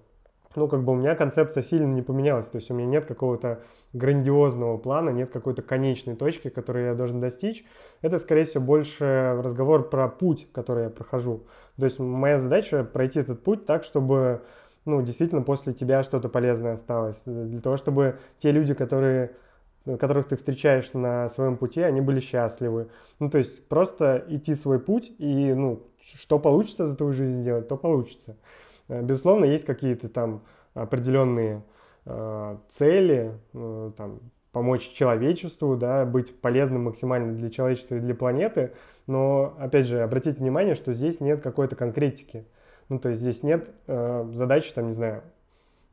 [0.55, 2.47] ну, как бы у меня концепция сильно не поменялась.
[2.47, 3.61] То есть у меня нет какого-то
[3.93, 7.65] грандиозного плана, нет какой-то конечной точки, которую я должен достичь.
[8.01, 11.43] Это, скорее всего, больше разговор про путь, который я прохожу.
[11.77, 14.41] То есть моя задача пройти этот путь так, чтобы,
[14.85, 17.21] ну, действительно после тебя что-то полезное осталось.
[17.25, 19.35] Для того, чтобы те люди, которые
[19.97, 22.89] которых ты встречаешь на своем пути, они были счастливы.
[23.19, 25.83] Ну, то есть просто идти свой путь и, ну,
[26.15, 28.35] что получится за твою жизнь сделать, то получится.
[28.89, 30.41] Э, безусловно, есть какие-то там
[30.73, 31.63] определенные
[32.05, 34.19] э, цели, э, там,
[34.51, 38.73] помочь человечеству, да, быть полезным максимально для человечества и для планеты,
[39.07, 42.45] но, опять же, обратите внимание, что здесь нет какой-то конкретики.
[42.89, 45.23] Ну, то есть здесь нет э, задачи, там, не знаю,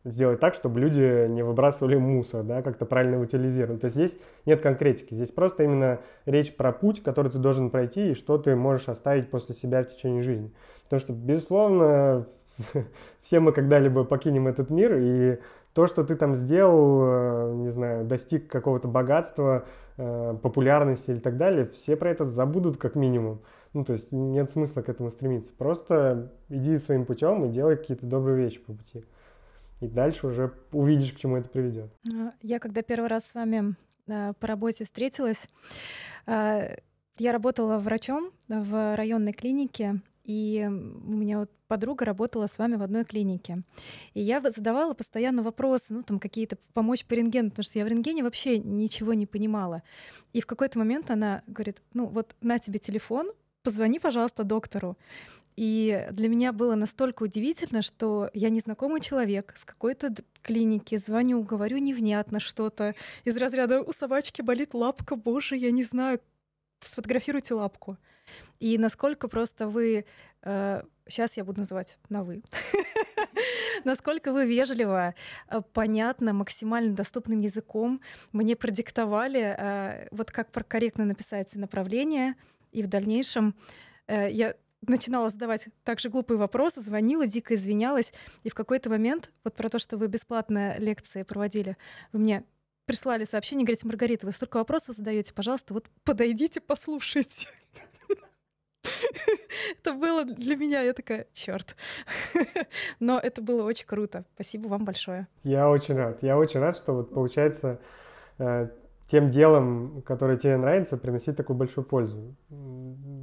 [0.05, 3.81] сделать так, чтобы люди не выбрасывали мусор, да, как-то правильно утилизировать.
[3.81, 8.11] То есть здесь нет конкретики, здесь просто именно речь про путь, который ты должен пройти
[8.11, 10.53] и что ты можешь оставить после себя в течение жизни.
[10.85, 12.27] Потому что, безусловно,
[13.23, 15.39] все мы когда-либо покинем этот мир, и
[15.77, 19.67] то, что ты там сделал, э, не знаю, достиг какого-то богатства,
[19.99, 23.43] э, популярности или так далее, все про это забудут как минимум.
[23.75, 25.53] Ну, то есть нет смысла к этому стремиться.
[25.53, 29.05] Просто иди своим путем и делай какие-то добрые вещи по пути.
[29.81, 31.91] И дальше уже увидишь, к чему это приведет.
[32.15, 33.75] А, я когда первый раз с вами
[34.09, 35.49] э, по работе встретилась,
[36.27, 42.83] я работала врачом в районной клинике, и у меня вот подруга работала с вами в
[42.83, 43.63] одной клинике.
[44.13, 47.89] И я задавала постоянно вопросы, ну, там какие-то помочь по рентгену, потому что я в
[47.89, 49.83] рентгене вообще ничего не понимала.
[50.33, 53.31] И в какой-то момент она говорит, ну, вот на тебе телефон,
[53.63, 54.97] позвони, пожалуйста, доктору.
[55.57, 60.13] И для меня было настолько удивительно, что я незнакомый человек с какой-то
[60.43, 62.95] клиники, звоню, говорю невнятно что-то.
[63.25, 66.21] Из разряда «у собачки болит лапка, боже, я не знаю,
[66.81, 67.97] сфотографируйте лапку».
[68.61, 70.05] И насколько просто вы...
[70.43, 72.43] Э, сейчас я буду называть на «вы».
[73.85, 75.15] Насколько вы вежливо,
[75.49, 78.01] э, понятно, максимально доступным языком
[78.33, 82.35] мне продиктовали, э, вот как корректно написать направление,
[82.73, 83.55] и в дальнейшем
[84.07, 88.13] э, я начинала задавать также глупые вопросы, звонила, дико извинялась,
[88.43, 91.77] и в какой-то момент, вот про то, что вы бесплатно лекции проводили,
[92.13, 92.45] вы мне
[92.85, 97.49] прислали сообщение, говорите, Маргарита, вы столько вопросов задаете, пожалуйста, вот подойдите, послушайте.
[99.81, 101.77] Это было для меня, я такая, черт.
[103.01, 104.25] Но это было очень круто.
[104.35, 105.29] Спасибо вам большое.
[105.45, 106.23] Я очень рад.
[106.23, 107.81] Я очень рад, что вот получается
[108.39, 108.69] э,
[109.07, 112.35] тем делом, которое тебе нравится, приносить такую большую пользу.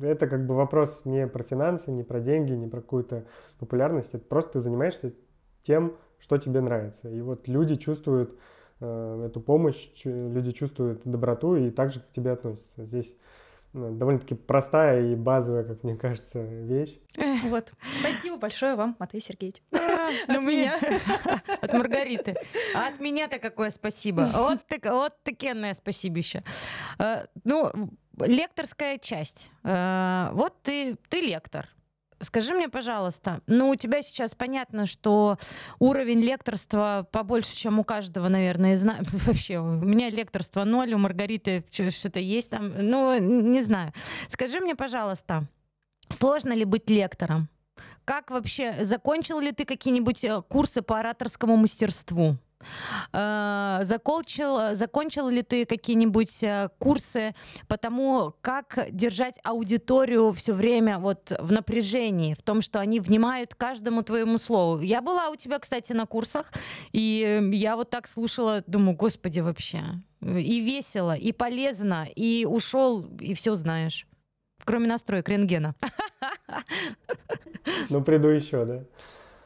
[0.02, 3.26] Это как бы вопрос не про финансы, не про деньги, не про какую-то
[3.60, 4.14] популярность.
[4.14, 5.14] Это просто ты занимаешься
[5.62, 7.10] тем, что тебе нравится.
[7.10, 8.38] И вот люди чувствуют
[8.80, 12.86] э, эту помощь, люди чувствуют доброту и также к тебе относятся.
[12.86, 13.16] Здесь
[13.74, 16.98] довольно-таки простая и базовая, как мне кажется, вещь.
[17.46, 17.74] Вот.
[18.00, 19.62] Спасибо большое вам, Матвей Сергеевич.
[19.72, 20.80] От меня.
[21.62, 22.36] От Маргариты.
[22.76, 24.30] А от меня-то какое спасибо.
[24.34, 26.44] Вот, вот такенное спасибо еще.
[27.00, 27.72] Э, ну,
[28.20, 29.52] лекторская часть.
[29.64, 31.68] Э, вот ты, ты лектор.
[32.24, 35.38] Скажи мне, пожалуйста, ну у тебя сейчас понятно, что
[35.80, 38.86] уровень лекторства побольше, чем у каждого, наверное, из
[39.26, 39.60] вообще.
[39.60, 43.94] У меня лекторство ноль, у Маргариты что-то есть там, ну не знаю.
[44.30, 45.48] Скажи мне, пожалуйста,
[46.10, 47.50] сложно ли быть лектором?
[48.06, 52.38] Как вообще, закончил ли ты какие-нибудь э, курсы по ораторскому мастерству?
[53.12, 57.36] Э, закончил, закончил ли ты какие-нибудь э, курсы
[57.68, 63.56] по тому, как держать аудиторию все время вот в напряжении, в том, что они внимают
[63.56, 64.82] каждому твоему слову?
[64.82, 66.52] Я была у тебя, кстати, на курсах,
[66.92, 69.84] и я вот так слушала, думаю, господи, вообще.
[70.22, 74.08] И весело, и полезно, и ушел, и все знаешь.
[74.64, 75.76] Кроме настроек рентгена.
[77.90, 78.84] Ну, приду еще, да?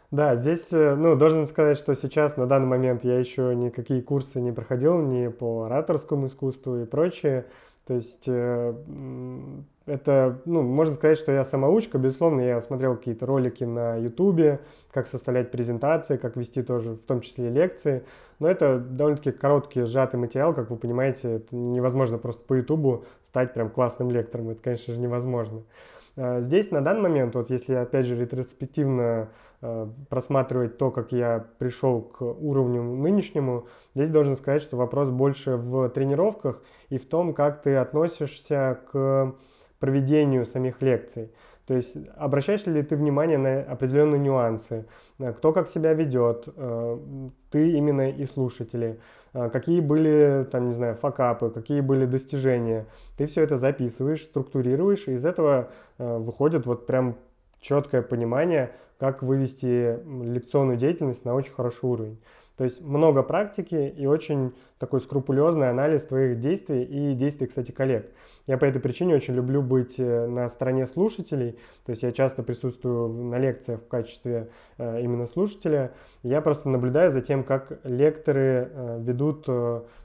[0.09, 4.39] Да, здесь, э, ну, должен сказать, что сейчас, на данный момент, я еще никакие курсы
[4.39, 7.45] не проходил ни по ораторскому искусству и прочее.
[7.85, 8.73] То есть, э,
[9.85, 11.97] это, ну, можно сказать, что я самоучка.
[11.97, 17.19] Безусловно, я смотрел какие-то ролики на Ютубе, как составлять презентации, как вести тоже, в том
[17.19, 18.03] числе лекции.
[18.39, 21.41] Но это довольно-таки короткий, сжатый материал, как вы понимаете.
[21.51, 24.51] Невозможно просто по Ютубу стать прям классным лектором.
[24.51, 25.63] Это, конечно же, невозможно.
[26.17, 29.29] А, здесь на данный момент, вот если опять же ретроспективно
[30.09, 35.89] просматривать то, как я пришел к уровню нынешнему, здесь должен сказать, что вопрос больше в
[35.89, 39.35] тренировках и в том, как ты относишься к
[39.79, 41.31] проведению самих лекций.
[41.67, 44.85] То есть обращаешь ли ты внимание на определенные нюансы,
[45.19, 46.99] кто как себя ведет, э,
[47.51, 49.01] ты именно и слушатели,
[49.33, 52.85] э, какие были, там, не знаю, факапы, какие были достижения.
[53.17, 57.17] Ты все это записываешь, структурируешь, и из этого э, выходит вот прям
[57.61, 62.19] четкое понимание, как вывести лекционную деятельность на очень хороший уровень.
[62.57, 68.11] То есть много практики и очень такой скрупулезный анализ твоих действий и действий, кстати, коллег.
[68.47, 72.41] Я по этой причине очень люблю быть э, на стороне слушателей, то есть я часто
[72.41, 74.49] присутствую на лекциях в качестве
[74.79, 75.91] э, именно слушателя.
[76.23, 79.45] Я просто наблюдаю за тем, как лекторы э, ведут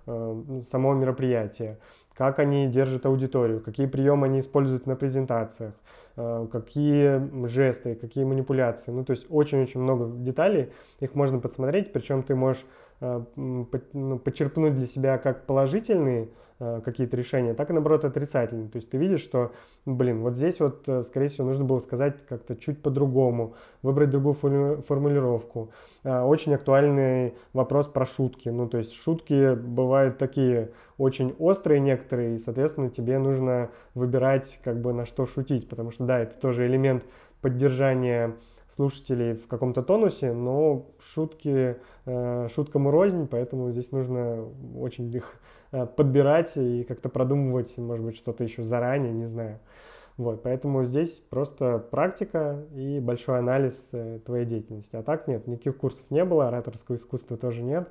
[0.05, 1.79] само мероприятие
[2.15, 5.75] как они держат аудиторию, какие приемы они используют на презентациях,
[6.17, 8.91] э, какие жесты, какие манипуляции.
[8.91, 12.65] Ну, то есть очень-очень много деталей, их можно подсмотреть, причем ты можешь
[13.01, 16.29] э, ну, почерпнуть для себя как положительные
[16.85, 18.69] какие-то решения, так и наоборот отрицательные.
[18.69, 19.53] То есть ты видишь, что,
[19.85, 24.35] блин, вот здесь вот, э, скорее всего, нужно было сказать как-то чуть по-другому, выбрать другую
[24.83, 25.71] формулировку.
[26.05, 28.49] Э, очень актуальный вопрос про шутки.
[28.49, 34.81] Ну, то есть шутки бывают такие очень острые некоторые, и, соответственно, тебе нужно выбирать, как
[34.81, 37.05] бы, на что шутить, потому что, да, это тоже элемент
[37.41, 38.37] поддержания
[38.69, 45.62] слушателей в каком-то тонусе, но шутки, э, шуткам рознь, поэтому здесь нужно очень их Э,
[45.97, 49.59] подбирать и как-то продумывать, может быть, что-то еще заранее, не знаю.
[50.19, 54.95] Вот, поэтому здесь просто практика и большой анализ э, твоей деятельности.
[54.95, 57.89] А так нет, никаких курсов не было, ораторского искусства тоже нет,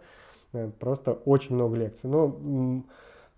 [0.53, 2.09] э, просто очень много лекций.
[2.09, 2.85] Ну,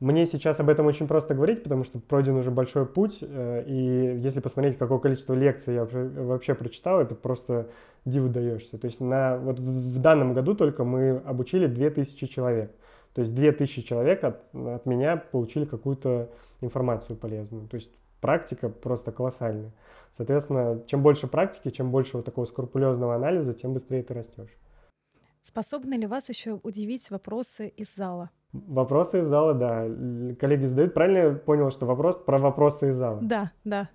[0.01, 4.41] мне сейчас об этом очень просто говорить, потому что пройден уже большой путь, и если
[4.41, 7.69] посмотреть, какое количество лекций я вообще прочитал, это просто
[8.03, 8.77] диву даешься.
[8.77, 12.75] То есть на, вот в данном году только мы обучили 2000 человек.
[13.13, 16.29] То есть 2000 человек от, от меня получили какую-то
[16.61, 17.67] информацию полезную.
[17.67, 17.91] То есть
[18.21, 19.71] практика просто колоссальная.
[20.15, 24.57] Соответственно, чем больше практики, чем больше вот такого скрупулезного анализа, тем быстрее ты растешь.
[25.41, 28.29] Способны ли вас еще удивить вопросы из зала?
[28.53, 29.83] Вопросы из зала, да.
[30.39, 30.93] Коллеги задают.
[30.93, 33.19] Правильно я понял, что вопрос про вопросы из зала?
[33.21, 33.89] Да, да.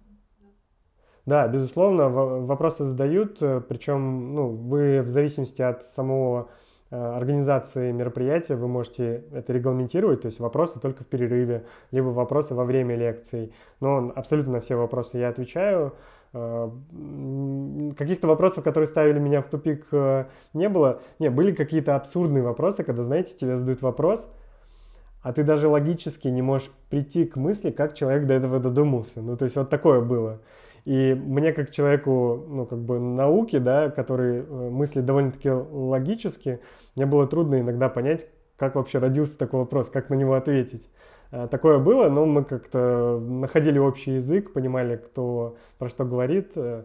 [1.25, 6.49] Да, безусловно, вопросы задают, э, причем ну, вы в зависимости от самого
[6.91, 12.65] организации мероприятия вы можете это регламентировать, то есть вопросы только в перерыве, либо вопросы во
[12.65, 13.53] время лекций.
[13.81, 15.95] Но абсолютно на все вопросы я отвечаю.
[16.35, 16.71] Э,
[17.97, 21.01] каких-то вопросов, которые ставили меня в тупик, э, не было.
[21.19, 24.31] Не, были какие-то абсурдные вопросы, когда, знаете, тебе задают вопрос,
[25.23, 29.21] а ты даже логически не можешь прийти к мысли, как человек до этого додумался.
[29.21, 30.41] Ну, то есть вот такое было.
[30.89, 36.61] И мне как человеку, ну, как бы науки, да, который э, мыслит довольно-таки логически,
[36.97, 38.27] мне было трудно иногда понять,
[38.57, 40.89] как вообще родился такой вопрос, как на него ответить.
[41.31, 46.53] Э, такое было, но мы как-то находили общий язык, понимали, кто про что говорит.
[46.57, 46.85] Э,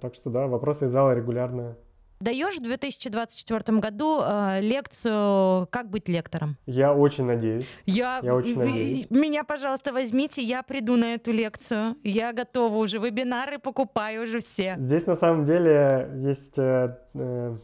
[0.00, 1.76] так что да, вопросы из зала регулярно
[2.20, 6.56] Даешь в 2024 году э, лекцию «Как быть лектором»?
[6.66, 7.68] Я очень надеюсь.
[7.86, 9.08] Я, я очень надеюсь.
[9.08, 11.94] Меня, пожалуйста, возьмите, я приду на эту лекцию.
[12.02, 14.74] Я готова уже, вебинары покупаю уже все.
[14.78, 17.56] Здесь на самом деле есть э, э,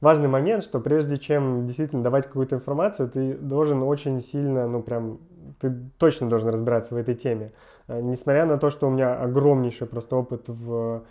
[0.00, 5.18] важный момент, что прежде чем действительно давать какую-то информацию, ты должен очень сильно, ну прям
[5.60, 7.52] ты точно должен разбираться в этой теме.
[7.88, 11.04] Э, несмотря на то, что у меня огромнейший просто опыт в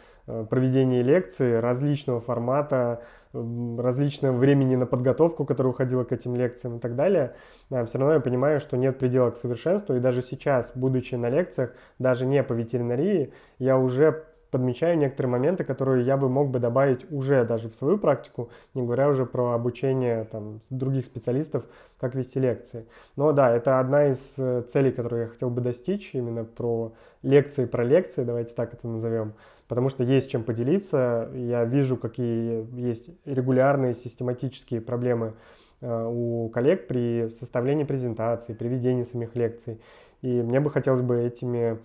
[0.49, 3.01] проведении лекций различного формата,
[3.33, 7.35] различного времени на подготовку, которая уходила к этим лекциям и так далее,
[7.69, 9.95] все равно я понимаю, что нет предела к совершенству.
[9.95, 15.63] И даже сейчас, будучи на лекциях, даже не по ветеринарии, я уже подмечаю некоторые моменты,
[15.63, 19.53] которые я бы мог бы добавить уже даже в свою практику, не говоря уже про
[19.53, 21.65] обучение там, других специалистов,
[21.99, 22.85] как вести лекции.
[23.15, 27.65] Но да, это одна из э, целей, которую я хотел бы достичь, именно про лекции
[27.65, 29.33] про лекции, давайте так это назовем,
[29.67, 31.29] потому что есть чем поделиться.
[31.33, 35.33] Я вижу, какие есть регулярные систематические проблемы
[35.81, 39.79] э, у коллег при составлении презентаций, при ведении самих лекций.
[40.21, 41.79] И мне бы хотелось бы этими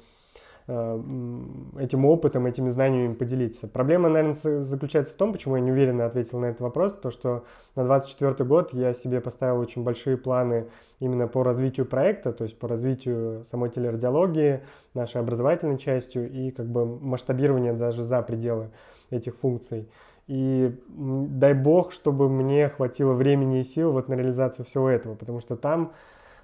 [0.67, 3.69] этим опытом, этими знаниями поделиться.
[3.69, 7.45] Проблема, наверное, заключается в том, почему я неуверенно ответил на этот вопрос, то что
[7.77, 10.69] на 2024 год я себе поставил очень большие планы
[11.01, 14.63] именно по развитию проекта, то есть по развитию самой телерадиологии,
[14.95, 18.71] нашей образовательной частью и как бы масштабирование даже за пределы
[19.11, 19.91] этих функций.
[20.29, 25.41] И дай бог, чтобы мне хватило времени и сил вот на реализацию всего этого, потому
[25.41, 25.93] что там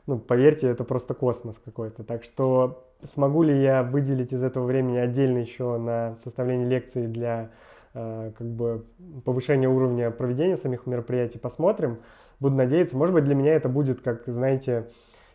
[0.07, 2.03] ну, поверьте, это просто космос какой-то.
[2.03, 7.51] Так что смогу ли я выделить из этого времени отдельно еще на составление лекций для
[7.95, 8.87] э, как бы
[9.25, 11.99] повышения уровня проведения самих мероприятий, посмотрим.
[12.39, 12.97] Буду надеяться.
[12.97, 14.89] Может быть, для меня это будет, как, знаете,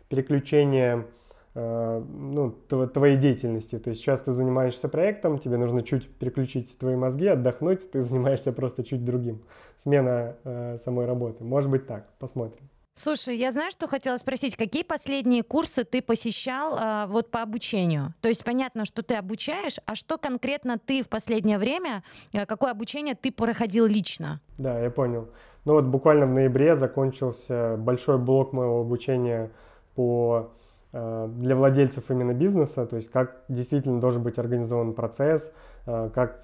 [0.08, 1.06] переключение
[1.54, 3.78] э, ну, твоей деятельности.
[3.78, 8.52] То есть сейчас ты занимаешься проектом, тебе нужно чуть переключить твои мозги, отдохнуть, ты занимаешься
[8.52, 9.42] просто чуть другим.
[9.78, 11.44] Смена э, самой работы.
[11.44, 12.68] Может быть так, посмотрим.
[12.98, 18.14] Слушай, я знаю, что хотела спросить, какие последние курсы ты посещал а, вот по обучению?
[18.22, 22.70] То есть понятно, что ты обучаешь, а что конкретно ты в последнее время, а, какое
[22.70, 24.40] обучение ты проходил лично?
[24.56, 25.28] Да, я понял.
[25.66, 29.50] Ну вот буквально в ноябре закончился большой блок моего обучения
[29.94, 30.52] по
[30.94, 35.52] а, для владельцев именно бизнеса, то есть как действительно должен быть организован процесс,
[35.84, 36.40] а, как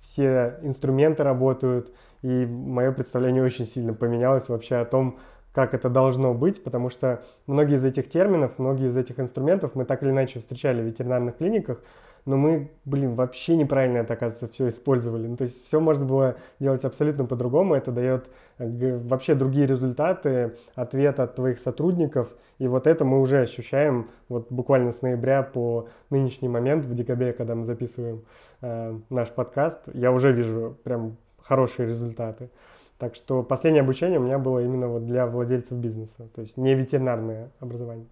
[0.00, 1.92] все инструменты работают,
[2.22, 5.18] и мое представление очень сильно поменялось вообще о том,
[5.56, 9.86] как это должно быть, потому что многие из этих терминов, многие из этих инструментов мы
[9.86, 11.80] так или иначе встречали в ветеринарных клиниках,
[12.26, 15.26] но мы, блин, вообще неправильно это, оказывается, все использовали.
[15.26, 18.26] Ну, то есть все можно было делать абсолютно по-другому, это дает
[18.58, 22.28] э, вообще другие результаты, ответ от твоих сотрудников,
[22.58, 27.32] и вот это мы уже ощущаем вот буквально с ноября по нынешний момент, в декабре,
[27.32, 28.26] когда мы записываем
[28.60, 32.50] э, наш подкаст, я уже вижу прям хорошие результаты.
[32.98, 36.74] Так что последнее обучение у меня было именно вот для владельцев бизнеса, то есть не
[36.74, 38.06] ветеринарное образование.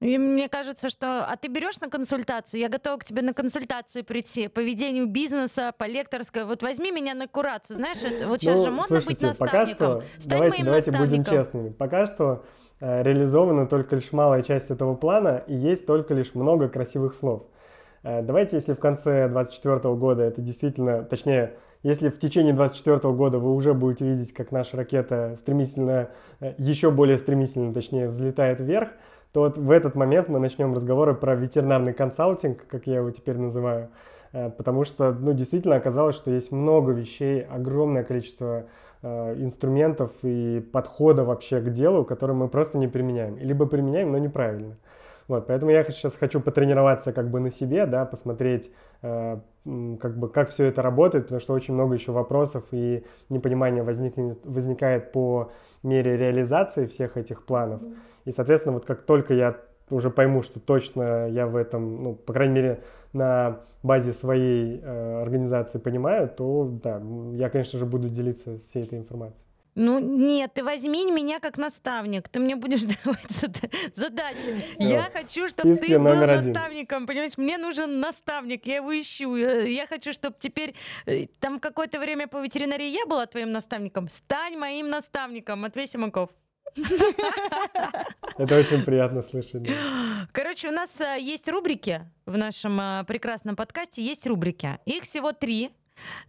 [0.00, 1.24] И мне кажется, что...
[1.26, 2.60] А ты берешь на консультацию?
[2.60, 6.44] Я готова к тебе на консультацию прийти по ведению бизнеса, по лекторской.
[6.44, 7.76] Вот возьми меня на курацию.
[7.76, 9.56] Знаешь, это, вот сейчас ну, же модно слушайте, быть наставником.
[9.56, 11.70] Пока что, Стань давайте, моим давайте будем честными.
[11.70, 12.44] Пока что
[12.80, 17.46] э, реализована только лишь малая часть этого плана, и есть только лишь много красивых слов.
[18.02, 21.54] Э, давайте, если в конце 2024 года это действительно, точнее,
[21.86, 26.08] если в течение 2024 года вы уже будете видеть, как наша ракета стремительно,
[26.40, 28.88] э, еще более стремительно, точнее, взлетает вверх,
[29.30, 33.38] то вот в этот момент мы начнем разговоры про ветеринарный консалтинг, как я его теперь
[33.38, 33.90] называю,
[34.32, 38.64] э, потому что, ну, действительно оказалось, что есть много вещей, огромное количество
[39.02, 43.38] э, инструментов и подхода вообще к делу, которые мы просто не применяем.
[43.38, 44.76] Либо применяем, но неправильно.
[45.28, 48.70] Вот, поэтому я сейчас хочу потренироваться как бы на себе, да, посмотреть,
[49.02, 53.82] э, как бы, как все это работает, потому что очень много еще вопросов и непонимания
[53.82, 55.50] возникнет, возникает по
[55.82, 57.82] мере реализации всех этих планов.
[58.24, 59.56] И, соответственно, вот как только я
[59.90, 62.80] уже пойму, что точно я в этом, ну, по крайней мере,
[63.12, 67.00] на базе своей э, организации понимаю, то, да,
[67.32, 69.46] я, конечно же, буду делиться всей этой информацией.
[69.76, 73.30] Ну нет, ты возьми меня как наставник, ты мне будешь давать
[73.94, 74.58] задачи.
[74.78, 77.36] Я хочу, чтобы ты был наставником, понимаешь?
[77.36, 79.36] Мне нужен наставник, я его ищу.
[79.36, 80.74] Я хочу, чтобы теперь
[81.04, 84.08] э, там какое-то время по ветеринарии я была твоим наставником.
[84.08, 86.30] Стань моим наставником, Матвей Симаков.
[88.38, 89.68] Это очень приятно слышать.
[90.32, 94.78] Короче, у нас э, есть рубрики в нашем э, прекрасном подкасте, есть рубрики.
[94.86, 95.70] Их всего три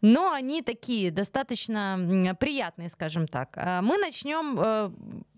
[0.02, 3.58] но они такие достаточно приятные, скажем так.
[3.58, 4.92] А, мы начнем, э,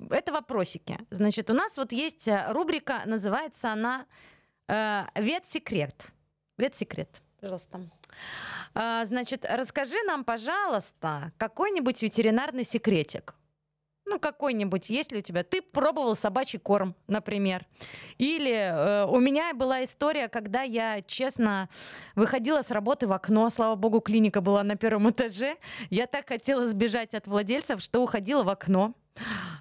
[0.10, 0.98] это вопросики.
[1.10, 4.06] Значит, у нас вот есть э, рубрика, называется она
[4.68, 6.12] э, «Ветсекрет».
[6.58, 7.82] Ветсекрет, пожалуйста.
[8.74, 13.36] А, значит, расскажи нам, пожалуйста, какой-нибудь ветеринарный секретик.
[14.10, 15.43] Ну, какой-нибудь, есть ли у тебя?
[15.43, 17.68] Ты пробовал собачий корм, например.
[18.18, 21.70] Или э, у меня была история, когда я, честно,
[22.16, 23.47] выходила с работы в окно.
[23.51, 25.57] Слава богу, клиника была на первом этаже.
[25.91, 28.95] Я так хотела сбежать от владельцев, что уходила в окно.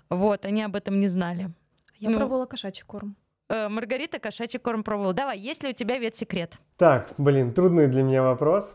[0.08, 1.50] Вот, они об этом не знали.
[1.98, 3.16] Я ну, пробовала кошачий корм.
[3.50, 5.12] Э, Маргарита кошачий корм пробовала.
[5.12, 6.58] Давай, есть ли у тебя ветсекрет?
[6.78, 8.74] Так, блин, трудный для меня вопрос.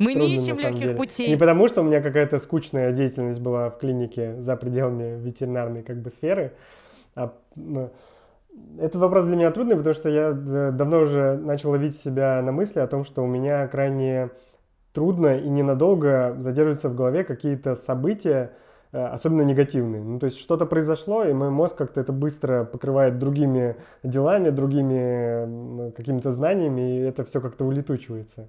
[0.00, 0.94] Мы Трудно, не ищем легких деле.
[0.96, 1.28] путей.
[1.28, 5.98] Не потому, что у меня какая-то скучная деятельность была в клинике за пределами ветеринарной как
[5.98, 6.54] бы сферы,
[7.14, 7.90] а ну,
[8.78, 12.80] этот вопрос для меня трудный, потому что я давно уже начал ловить себя на мысли
[12.80, 14.30] о том, что у меня крайне
[14.94, 18.52] трудно и ненадолго задерживаются в голове какие-то события,
[18.92, 20.02] э, особенно негативные.
[20.02, 25.90] Ну, то есть что-то произошло, и мой мозг как-то это быстро покрывает другими делами, другими
[25.92, 28.48] какими-то знаниями, и это все как-то улетучивается.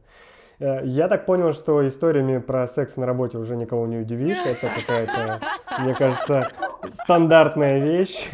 [0.62, 4.38] Э, я так понял, что историями про секс на работе уже никого не удивишь.
[4.45, 5.39] Это какая-то,
[5.80, 6.51] мне кажется,
[6.89, 8.30] стандартная вещь.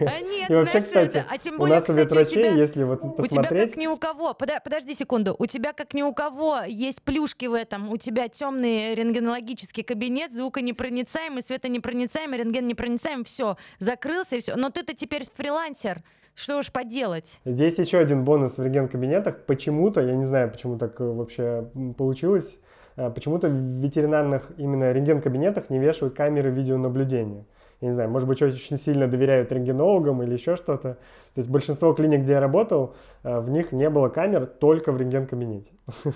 [0.00, 2.52] А нет, И вообще, знаешь, кстати, а тем у более, нас у кстати, ветврачей, тебя-
[2.54, 5.92] если вот У тебя посмотреть, как ни у кого, Пода- подожди секунду, у тебя как
[5.92, 12.66] ни у кого есть плюшки в этом, у тебя темный рентгенологический кабинет, звуконепроницаемый, светонепроницаемый, рентген
[12.66, 14.56] непроницаемый, все, закрылся и все.
[14.56, 15.98] Но ты-то теперь фрилансер,
[16.40, 17.40] что уж поделать.
[17.44, 19.44] Здесь еще один бонус в рентген-кабинетах.
[19.44, 21.68] Почему-то, я не знаю, почему так э, вообще
[21.98, 22.58] получилось,
[22.96, 27.44] э, почему-то в ветеринарных именно рентген-кабинетах не вешают камеры видеонаблюдения.
[27.80, 30.94] Я не знаю, может быть, очень сильно доверяют рентгенологам или еще что-то.
[31.34, 34.96] То есть большинство клиник, где я работал, э, в них не было камер только в
[34.98, 35.72] рентген-кабинете.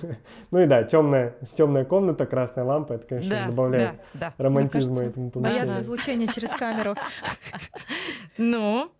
[0.50, 4.00] Ну и да, темная, темная комната, красная лампа, это, конечно, добавляет
[4.38, 5.80] романтизма этому Боятся помещению.
[5.80, 6.94] излучения через камеру.
[8.38, 8.90] Ну,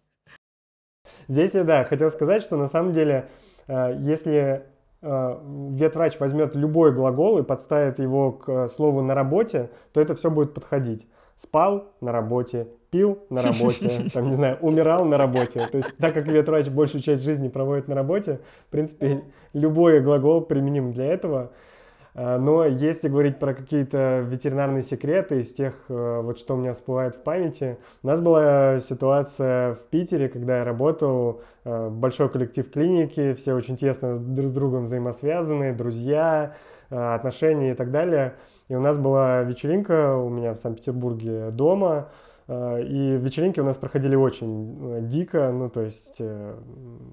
[1.29, 3.29] Здесь я, да, хотел сказать, что на самом деле,
[3.67, 4.62] э, если
[5.03, 5.39] э,
[5.71, 10.31] ветврач возьмет любой глагол и подставит его к э, слову «на работе», то это все
[10.31, 11.07] будет подходить.
[11.37, 15.67] Спал на работе, пил на работе, там, не знаю, умирал на работе.
[15.67, 20.43] То есть, так как ветврач большую часть жизни проводит на работе, в принципе, любой глагол
[20.43, 21.51] применим для этого.
[22.15, 26.73] А, Но если говорить про какие-то ветеринарные секреты из тех, э, вот что у меня
[26.73, 32.71] всплывает в памяти, у нас была ситуация в Питере, когда я работал, э, большой коллектив
[32.71, 36.55] клиники, все очень тесно друг с другом взаимосвязаны, друзья,
[36.91, 38.35] э, отношения и так далее.
[38.69, 42.09] И у нас была вечеринка у меня в Санкт-Петербурге дома,
[42.49, 46.55] и вечеринки у нас проходили очень э, дико, ну то есть э,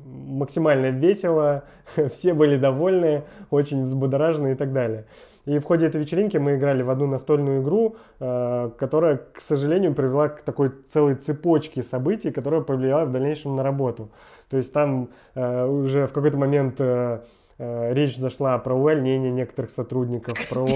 [0.05, 1.63] максимально весело,
[2.11, 5.05] все были довольны, очень взбудоражены и так далее.
[5.45, 9.95] И в ходе этой вечеринки мы играли в одну настольную игру, э, которая, к сожалению,
[9.95, 14.11] привела к такой целой цепочке событий, которая повлияла в дальнейшем на работу.
[14.49, 17.21] То есть там э, уже в какой-то момент э, э,
[17.61, 20.67] речь зашла про увольнение некоторых сотрудников, про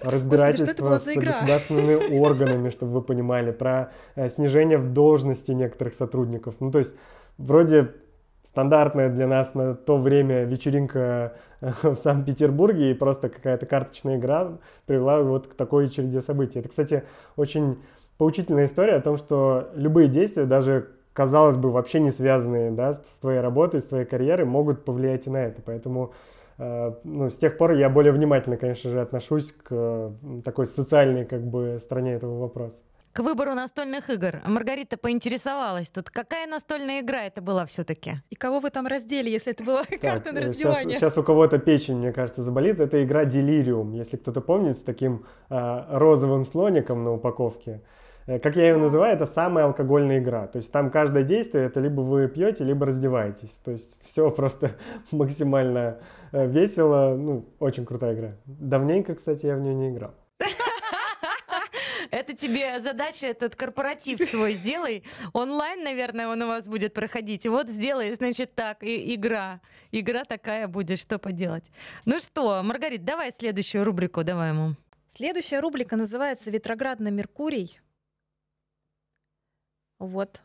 [0.00, 6.56] разбирательство с государственными органами, чтобы вы понимали, про э, снижение в должности некоторых сотрудников.
[6.60, 6.94] Ну, то есть
[7.38, 7.92] вроде
[8.44, 14.58] стандартная для нас на то время вечеринка э, в Санкт-Петербурге и просто какая-то карточная игра
[14.86, 16.58] привела вот к такой череде событий.
[16.58, 17.04] Это, кстати,
[17.36, 17.78] очень
[18.18, 23.18] поучительная история о том, что любые действия, даже казалось бы вообще не связанные да, с
[23.20, 25.62] твоей работой, с твоей карьерой, могут повлиять и на это.
[25.64, 30.12] Поэтому э, ну, с тех пор я более внимательно, конечно же, отношусь к э,
[30.44, 32.82] такой социальной как бы стороне этого вопроса.
[33.12, 34.40] к выбору настольных игр.
[34.46, 38.22] Маргарита поинтересовалась тут, какая настольная игра это была все-таки?
[38.30, 40.98] И кого вы там раздели, если это была карта на э, раздевание?
[40.98, 42.80] Сейчас, у кого-то печень, мне кажется, заболит.
[42.80, 47.82] Это игра Delirium, если кто-то помнит, с таким а, розовым слоником на упаковке.
[48.26, 50.46] Э, Как я ее называю, это самая алкогольная игра.
[50.46, 53.58] То есть там каждое действие это либо вы пьете, либо раздеваетесь.
[53.64, 54.72] То есть все просто
[55.10, 55.98] максимально
[56.32, 57.16] э, весело.
[57.16, 58.32] Ну, очень крутая игра.
[58.46, 60.14] Давненько, кстати, я в нее не играл.
[62.10, 65.02] Это тебе задача, этот корпоратив свой сделай.
[65.32, 67.46] Онлайн, наверное, он у вас будет проходить.
[67.46, 69.62] И вот сделай, значит, так, и игра.
[69.92, 71.70] Игра такая будет, что поделать.
[72.04, 74.76] Ну что, Маргарит, давай следующую рубрику, давай ему.
[75.16, 77.80] Следующая рубрика называется «Ветроградный Меркурий».
[80.02, 80.42] Вот.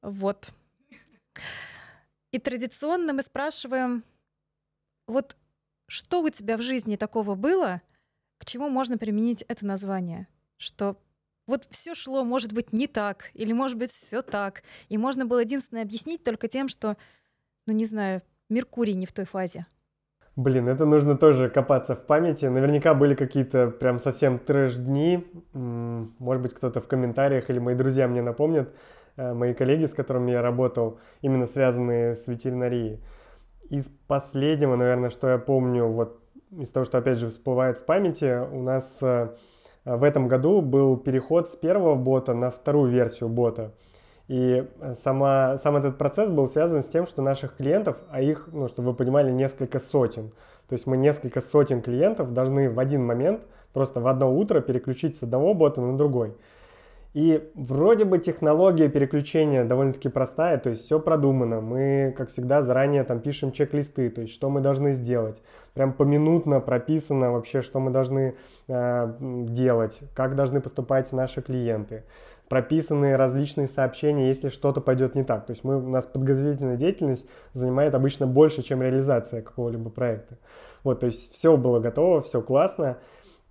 [0.00, 0.52] Вот.
[2.30, 4.04] И традиционно мы спрашиваем,
[5.08, 5.36] вот
[5.88, 7.82] что у тебя в жизни такого было,
[8.38, 10.28] к чему можно применить это название?
[10.56, 11.02] Что
[11.48, 14.62] вот все шло, может быть, не так, или может быть, все так.
[14.88, 16.96] И можно было единственное объяснить только тем, что,
[17.66, 19.66] ну не знаю, Меркурий не в той фазе.
[20.36, 22.44] Блин, это нужно тоже копаться в памяти.
[22.44, 25.26] Наверняка были какие-то прям совсем трэш-дни.
[25.54, 28.70] Может быть, кто-то в комментариях или мои друзья мне напомнят,
[29.16, 33.00] э, мои коллеги, с которыми я работал, именно связанные с ветеринарией.
[33.70, 36.20] Из последнего, наверное, что я помню, вот
[36.50, 39.30] из того, что опять же всплывает в памяти, у нас э,
[39.86, 43.72] в этом году был переход с первого бота на вторую версию бота.
[44.28, 48.48] И э, сама, сам этот процесс был связан с тем, что наших клиентов, а их,
[48.52, 50.32] ну, чтобы вы понимали, несколько сотен.
[50.68, 55.16] То есть мы несколько сотен клиентов должны в один момент, просто в одно утро переключить
[55.16, 56.34] с одного бота на другой.
[57.16, 61.62] И вроде бы технология переключения довольно-таки простая, то есть все продумано.
[61.62, 65.40] Мы, как всегда, заранее там пишем чек-листы, то есть что мы должны сделать.
[65.72, 68.34] Прям поминутно прописано вообще, что мы должны
[68.68, 72.04] э, делать, как должны поступать наши клиенты.
[72.48, 75.46] Прописаны различные сообщения, если что-то пойдет не так.
[75.46, 80.38] То есть мы, у нас подготовительная деятельность занимает обычно больше, чем реализация какого-либо проекта.
[80.84, 82.98] Вот, то есть все было готово, все классно.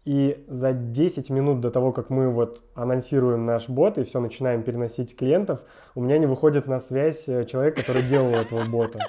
[0.06, 4.62] И за 10 минут до того, как мы вот анонсируем наш бот и все начинаем
[4.62, 5.62] переносить клиентов,
[5.96, 9.00] у меня не выходит на связь э, человек, который делал этого бота.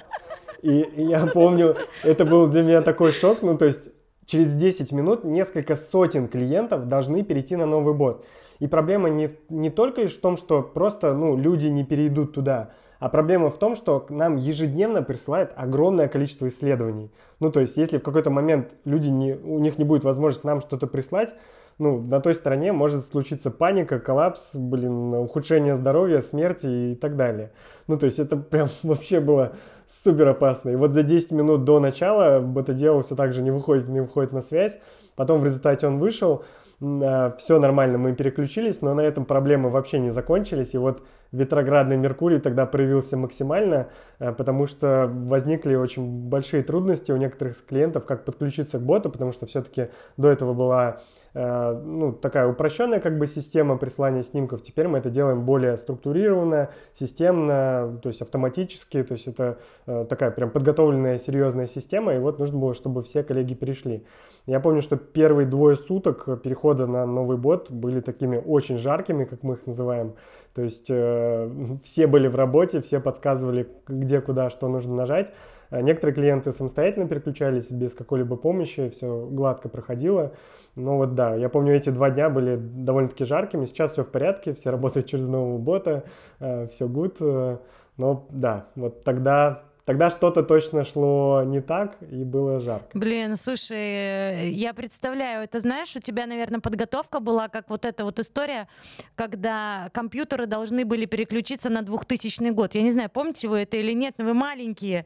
[0.63, 3.91] И, и я помню, это был для меня такой шок, ну то есть
[4.25, 8.25] через 10 минут несколько сотен клиентов должны перейти на новый бот.
[8.59, 12.71] И проблема не, не только лишь в том, что просто ну, люди не перейдут туда,
[12.99, 17.11] а проблема в том, что к нам ежедневно присылает огромное количество исследований.
[17.39, 20.61] Ну, то есть, если в какой-то момент люди не, у них не будет возможности нам
[20.61, 21.35] что-то прислать,
[21.77, 27.51] ну, на той стороне может случиться паника, коллапс, блин, ухудшение здоровья, смерти и так далее.
[27.85, 29.53] Ну, то есть это прям вообще было
[29.87, 30.71] супер опасно.
[30.71, 34.33] И вот за 10 минут до начала бета-дело все так же не выходит, не выходит
[34.33, 34.79] на связь.
[35.15, 36.43] Потом в результате он вышел,
[36.79, 40.75] все нормально, мы переключились, но на этом проблемы вообще не закончились.
[40.75, 43.87] И вот ветроградный Меркурий тогда проявился максимально,
[44.19, 49.33] а, потому что возникли очень большие трудности у некоторых клиентов, как подключиться к боту, потому
[49.33, 50.99] что все-таки до этого была Э,
[51.37, 54.63] ну, такая упрощенная как бы система присылания снимков.
[54.63, 59.03] Теперь мы это делаем более структурированно, системно, то есть автоматически.
[59.03, 62.15] То есть это э, такая прям подготовленная серьезная система.
[62.15, 64.05] И вот нужно было, чтобы все коллеги перешли.
[64.47, 69.43] Я помню, что первые двое суток перехода на новый бот были такими очень жаркими, как
[69.43, 70.15] мы их называем.
[70.55, 71.51] То есть э,
[71.83, 75.33] все были в работе, все подсказывали, где, куда, что нужно нажать.
[75.71, 80.33] Некоторые клиенты самостоятельно переключались без какой-либо помощи, все гладко проходило.
[80.75, 83.65] Ну вот да, я помню, эти два дня были довольно-таки жаркими.
[83.65, 86.03] Сейчас все в порядке, все работают через нового бота,
[86.39, 87.15] э, все good.
[87.19, 87.57] Э,
[87.97, 92.89] но да, вот тогда Тогда что-то точно шло не так, и было жарко.
[92.93, 98.03] Блин, слушай, э, я представляю, это знаешь, у тебя, наверное, подготовка была, как вот эта
[98.03, 98.67] вот история,
[99.15, 102.75] когда компьютеры должны были переключиться на 2000 год.
[102.75, 105.05] Я не знаю, помните вы это или нет, но вы маленькие.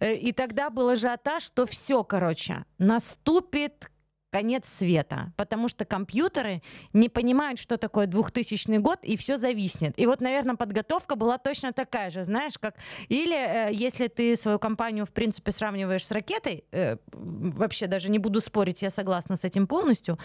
[0.00, 3.90] И тогда был ажиотаж, что все, короче, наступит
[4.34, 6.60] конец света, потому что компьютеры
[6.92, 9.94] не понимают, что такое 2000 год, и все зависнет.
[9.96, 12.74] И вот, наверное, подготовка была точно такая же, знаешь, как...
[13.08, 18.18] Или э, если ты свою компанию, в принципе, сравниваешь с ракетой, э, вообще даже не
[18.18, 20.18] буду спорить, я согласна с этим полностью,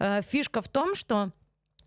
[0.00, 1.30] э, фишка в том, что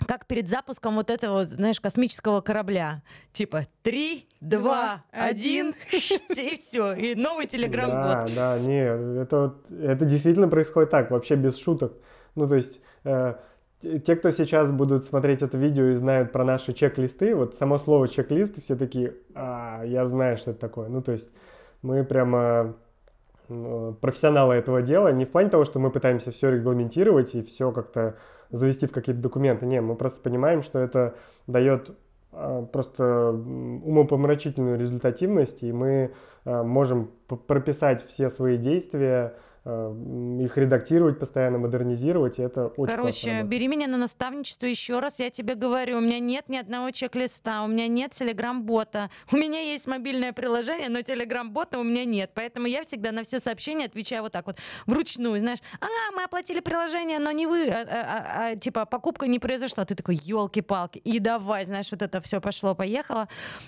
[0.05, 3.01] как перед запуском вот этого, знаешь, космического корабля.
[3.33, 6.93] Типа три, два, один, и все.
[6.93, 8.33] И новый телеграм-бот.
[8.35, 11.93] Да, да, не, это, это действительно происходит так, вообще без шуток.
[12.35, 13.35] Ну, то есть, э,
[13.81, 18.07] те, кто сейчас будут смотреть это видео и знают про наши чек-листы, вот само слово
[18.07, 20.89] чек-лист, все такие, а, я знаю, что это такое.
[20.89, 21.31] Ну, то есть,
[21.81, 22.75] мы прямо
[23.47, 28.17] профессионалы этого дела, не в плане того, что мы пытаемся все регламентировать и все как-то
[28.49, 29.65] завести в какие-то документы.
[29.65, 31.15] Не, мы просто понимаем, что это
[31.47, 31.95] дает
[32.31, 36.13] а, просто умопомрачительную результативность, и мы
[36.45, 37.11] а, можем
[37.47, 43.87] прописать все свои действия Э, их редактировать постоянно, модернизировать, и это очень Короче, бери меня
[43.87, 47.87] на наставничество еще раз, я тебе говорю, у меня нет ни одного чек-листа, у меня
[47.87, 53.11] нет телеграм-бота, у меня есть мобильное приложение, но телеграм-бота у меня нет, поэтому я всегда
[53.11, 57.45] на все сообщения отвечаю вот так вот, вручную, знаешь, а, мы оплатили приложение, но не
[57.45, 61.91] вы, а, а, а, а типа покупка не произошла, ты такой, елки-палки, и давай, знаешь,
[61.91, 63.27] вот это все пошло-поехало,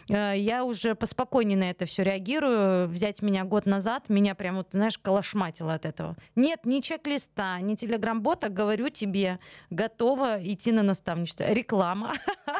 [0.09, 4.67] э, я уже поспокойнее на это все реагирую, взять меня год назад, меня прям вот,
[4.71, 6.16] знаешь, колошматило от этого.
[6.36, 9.40] Нет ни чек-листа, ни телеграм-бота, говорю тебе,
[9.70, 11.44] готова идти на наставничество.
[11.52, 12.14] Реклама.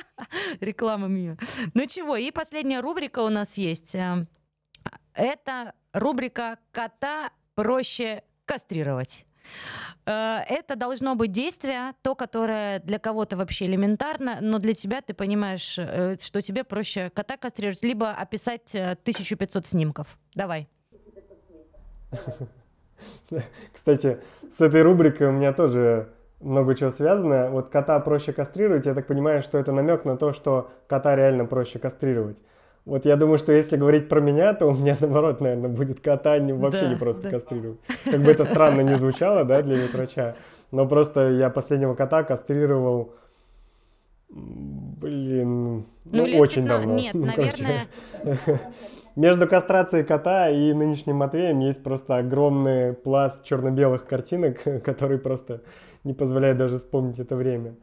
[0.60, 1.38] Реклама меня.
[1.74, 3.96] Ну чего, и последняя рубрика у нас есть.
[3.96, 4.26] Э,
[5.14, 9.26] это рубрика «Кота проще кастрировать».
[10.06, 15.14] Э, это должно быть действие, то, которое для кого-то вообще элементарно, но для тебя ты
[15.14, 20.18] понимаешь, э, что тебе проще кота кастрировать, либо описать 1500 снимков.
[20.34, 20.68] Давай.
[23.74, 24.18] Кстати,
[24.52, 26.10] с этой рубрикой у меня тоже
[26.42, 27.50] много чего связано.
[27.50, 31.46] Вот кота проще кастрировать, я так понимаю, что это намек на то, что кота реально
[31.46, 32.38] проще кастрировать.
[32.86, 36.40] Вот я думаю, что если говорить про меня, то у меня наоборот, наверное, будет кота
[36.40, 37.30] не, вообще да, не просто да.
[37.32, 37.80] кастрировать.
[38.06, 40.36] Как бы это странно не звучало, да, для ветврача.
[40.72, 43.14] Но просто я последнего кота кастрировал,
[44.30, 46.68] блин, ну, ну очень 15...
[46.68, 46.96] давно.
[46.96, 47.88] Нет, ну, наверное...
[49.16, 55.62] Между кастрацией кота и нынешним Матвеем есть просто огромный пласт черно-белых картинок, который просто
[56.04, 57.76] не позволяет даже вспомнить это время.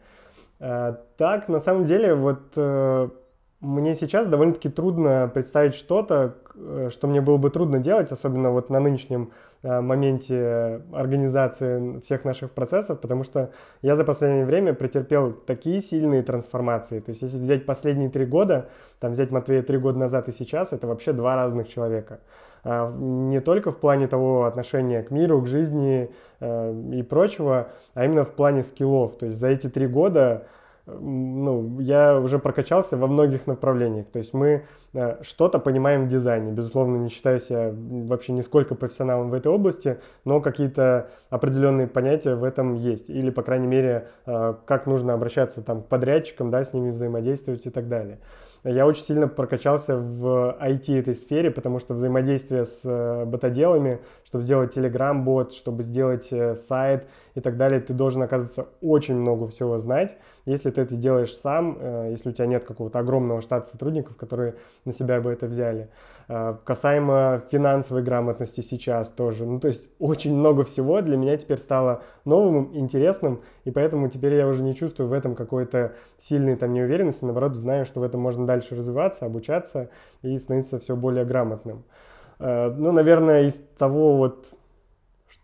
[0.58, 3.08] А, так, на самом деле, вот э,
[3.60, 8.70] мне сейчас довольно-таки трудно представить что-то, э, что мне было бы трудно делать, особенно вот
[8.70, 9.30] на нынешнем
[9.62, 13.50] Э, моменте организации всех наших процессов, потому что
[13.82, 17.00] я за последнее время претерпел такие сильные трансформации.
[17.00, 18.68] То есть если взять последние три года,
[19.00, 22.20] там взять Матвея три года назад и сейчас, это вообще два разных человека.
[22.62, 28.04] А, не только в плане того отношения к миру, к жизни э, и прочего, а
[28.04, 29.16] именно в плане скиллов.
[29.18, 30.46] То есть за эти три года
[30.86, 34.06] ну, я уже прокачался во многих направлениях.
[34.08, 36.52] То есть мы э, что-то понимаем в дизайне.
[36.52, 42.44] Безусловно, не считаю себя вообще нисколько профессионалом в этой области, но какие-то определенные понятия в
[42.44, 43.10] этом есть.
[43.10, 47.66] Или, по крайней мере, э, как нужно обращаться там, к подрядчикам, да, с ними взаимодействовать
[47.66, 48.20] и так далее.
[48.62, 54.44] Я очень сильно прокачался в IT этой сфере, потому что взаимодействие с э, ботоделами, чтобы
[54.44, 60.16] сделать Telegram-бот, чтобы сделать сайт и так далее, ты должен, оказывается, очень много всего знать.
[60.46, 64.54] Если ты это делаешь сам, э, если у тебя нет какого-то огромного штата сотрудников, которые
[64.84, 65.90] на себя бы это взяли.
[66.28, 69.44] Касаемо финансовой грамотности сейчас тоже.
[69.44, 74.34] Ну, то есть очень много всего для меня теперь стало новым, интересным, и поэтому теперь
[74.34, 78.20] я уже не чувствую в этом какой-то сильной там неуверенности, наоборот, знаю, что в этом
[78.20, 79.88] можно дальше развиваться, обучаться
[80.22, 81.84] и становиться все более грамотным.
[82.38, 84.52] Э, ну, наверное, из того вот,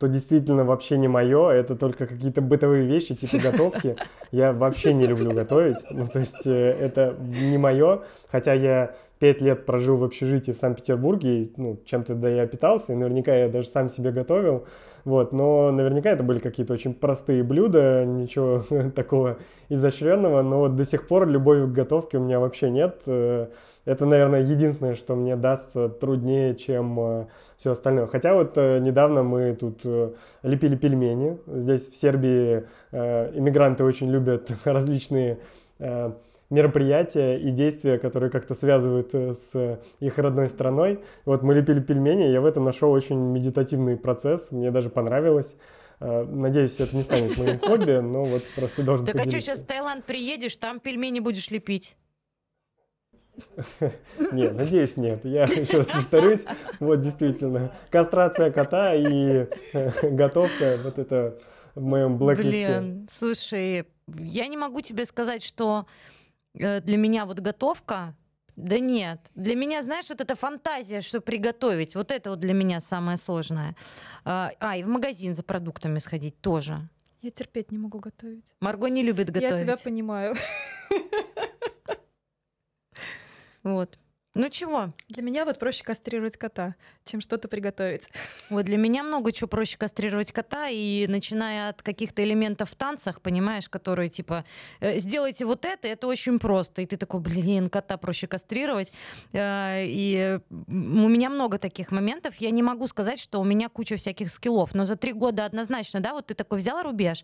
[0.02, 3.94] что действительно вообще не мое, это только какие-то бытовые вещи, типа готовки.
[4.32, 9.40] Я вообще не люблю готовить, ну, то есть э, это не мое, хотя я пять
[9.40, 13.68] лет прожил в общежитии в Санкт-Петербурге, ну, чем-то да я питался, и наверняка я даже
[13.68, 14.66] сам себе готовил,
[15.04, 18.64] вот, но наверняка это были какие-то очень простые блюда, ничего
[18.96, 19.38] такого
[19.68, 23.02] изощренного, но вот до сих пор любовь к готовке у меня вообще нет.
[23.84, 27.26] Э, это, наверное, единственное, что мне дастся труднее, чем э,
[27.56, 28.06] все остальное.
[28.06, 29.82] Хотя вот э, недавно мы тут
[30.42, 31.38] лепили пельмени.
[31.46, 35.38] Здесь в Сербии иммигранты очень любят различные
[36.52, 41.00] мероприятия и действия, которые как-то связывают э, с их родной страной.
[41.24, 45.56] Вот мы лепили пельмени, я в этом нашел очень медитативный процесс, мне даже понравилось.
[45.98, 49.62] Э, надеюсь, это не станет моим хобби, но вот просто должен Так а что, сейчас
[49.62, 51.96] в Таиланд приедешь, там пельмени будешь лепить?
[54.32, 55.24] Нет, надеюсь, нет.
[55.24, 56.44] Я еще раз повторюсь.
[56.80, 61.38] Вот действительно, кастрация кота и э, готовка, вот это
[61.74, 63.86] в моем блэк Блин, слушай,
[64.18, 65.86] я не могу тебе сказать, что
[66.54, 68.14] Э, для меня вот готовка,
[68.56, 69.30] да нет.
[69.34, 73.74] Для меня, знаешь, вот эта фантазия, что приготовить, вот это вот для меня самое сложное.
[74.24, 76.88] А, а и в магазин за продуктами сходить тоже.
[77.22, 78.54] Я терпеть не могу готовить.
[78.60, 79.52] Марго не любит готовить.
[79.52, 80.34] Я тебя понимаю.
[83.62, 83.98] Вот.
[84.34, 84.94] Ну чего?
[85.10, 86.74] Для меня вот проще кастрировать кота,
[87.04, 88.08] чем что-то приготовить.
[88.48, 93.20] Вот для меня много чего проще кастрировать кота, и начиная от каких-то элементов в танцах,
[93.20, 94.46] понимаешь, которые типа
[94.80, 96.80] «Э, сделайте вот это, это очень просто.
[96.80, 98.90] И ты такой, блин, кота проще кастрировать.
[99.34, 102.36] Э, и у меня много таких моментов.
[102.36, 106.00] Я не могу сказать, что у меня куча всяких скиллов, но за три года однозначно,
[106.00, 107.22] да, вот ты такой взял рубеж.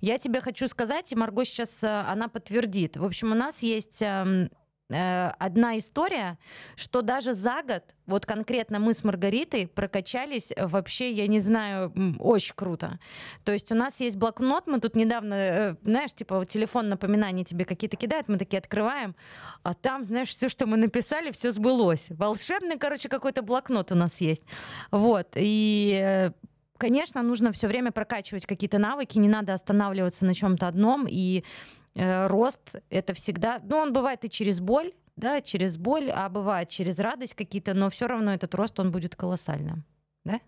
[0.00, 2.96] Я тебе хочу сказать, и Марго сейчас э, она подтвердит.
[2.96, 4.50] В общем, у нас есть эм,
[4.90, 6.38] Э, одна история,
[6.76, 12.54] что даже за год, вот конкретно мы с Маргаритой прокачались вообще, я не знаю, очень
[12.54, 12.98] круто.
[13.44, 17.64] То есть у нас есть блокнот, мы тут недавно, э, знаешь, типа телефон напоминания тебе
[17.64, 19.16] какие-то кидают, мы такие открываем,
[19.62, 22.06] а там, знаешь, все, что мы написали, все сбылось.
[22.10, 24.42] Волшебный, короче, какой-то блокнот у нас есть.
[24.90, 26.32] Вот, и э,
[26.76, 31.83] конечно, нужно все время прокачивать какие-то навыки, не надо останавливаться на чем-то одном, и Э,
[31.94, 36.98] рост это всегда, ну, он бывает и через боль, да, через боль, а бывает через
[36.98, 39.84] радость какие-то, но все равно этот рост, он будет колоссальным,
[40.24, 40.40] да?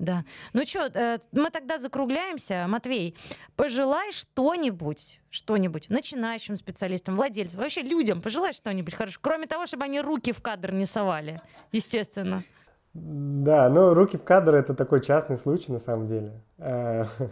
[0.00, 0.24] Да.
[0.54, 2.64] Ну что, э, мы тогда закругляемся.
[2.66, 3.14] Матвей,
[3.54, 10.00] пожелай что-нибудь, что-нибудь начинающим специалистам, владельцам, вообще людям, пожелай что-нибудь хорошо, кроме того, чтобы они
[10.00, 12.42] руки в кадр не совали, естественно.
[12.94, 16.32] Да, ну руки в кадр это такой частный случай на самом деле.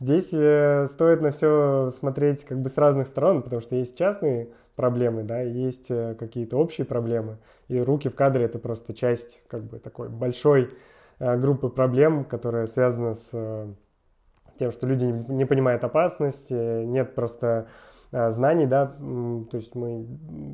[0.00, 3.96] Э, Здесь э, стоит на все смотреть как бы с разных сторон, потому что есть
[3.98, 7.36] частные проблемы, да, есть э, какие-то общие проблемы,
[7.68, 10.70] и руки в кадре это просто часть как бы такой большой
[11.18, 13.74] э, группы проблем, которая связана с
[14.58, 17.66] тем, что люди не понимают опасность, нет просто
[18.12, 20.06] знаний, да, то есть мы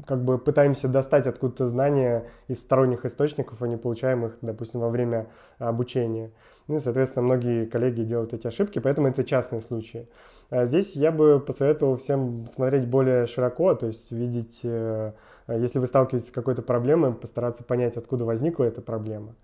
[0.06, 4.90] как бы пытаемся достать откуда-то знания из сторонних источников, а не получаем их, допустим, во
[4.90, 5.28] время
[5.58, 6.32] обучения.
[6.68, 10.08] Ну и, соответственно, многие коллеги делают эти ошибки, поэтому это частные случаи.
[10.50, 15.12] А здесь я бы посоветовал всем смотреть более широко, то есть видеть, э,
[15.48, 19.34] если вы сталкиваетесь с какой-то проблемой, постараться понять, откуда возникла эта проблема.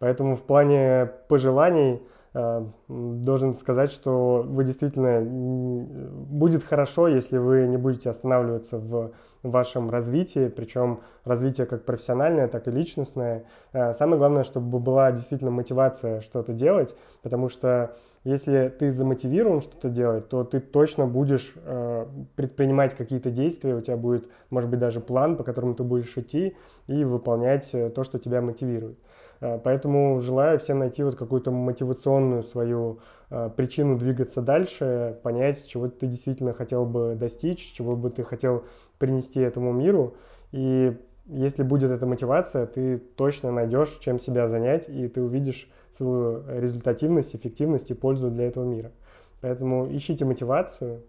[0.00, 2.00] Поэтому в плане пожеланий э,
[2.34, 10.48] должен сказать, что вы действительно будет хорошо, если вы не будете останавливаться в вашем развитии,
[10.48, 13.44] причем развитие как профессиональное, так и личностное.
[13.72, 19.88] Э, самое главное, чтобы была действительно мотивация что-то делать, потому что если ты замотивирован что-то
[19.88, 22.06] делать, то ты точно будешь э,
[22.36, 26.56] предпринимать какие-то действия, у тебя будет, может быть, даже план, по которому ты будешь идти
[26.86, 28.98] и выполнять э, то, что тебя мотивирует.
[29.42, 35.88] Э, поэтому желаю всем найти вот какую-то мотивационную свою э, причину двигаться дальше, понять, чего
[35.88, 38.64] ты действительно хотел бы достичь, чего бы ты хотел
[38.98, 40.14] принести этому миру.
[40.52, 40.96] И
[41.26, 47.34] если будет эта мотивация, ты точно найдешь, чем себя занять, и ты увидишь свою результативность,
[47.34, 48.92] эффективность и пользу для этого мира.
[49.40, 51.02] Поэтому ищите мотивацию.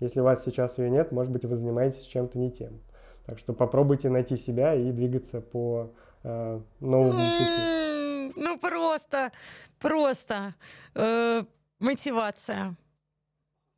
[0.00, 2.80] Если у вас сейчас ее нет, может быть, вы занимаетесь чем-то не тем.
[3.26, 5.90] Так что попробуйте найти себя и двигаться по
[6.26, 8.32] э, новому пути.
[8.36, 9.32] Ну просто,
[9.78, 10.54] просто
[10.94, 11.44] э,
[11.78, 12.76] мотивация.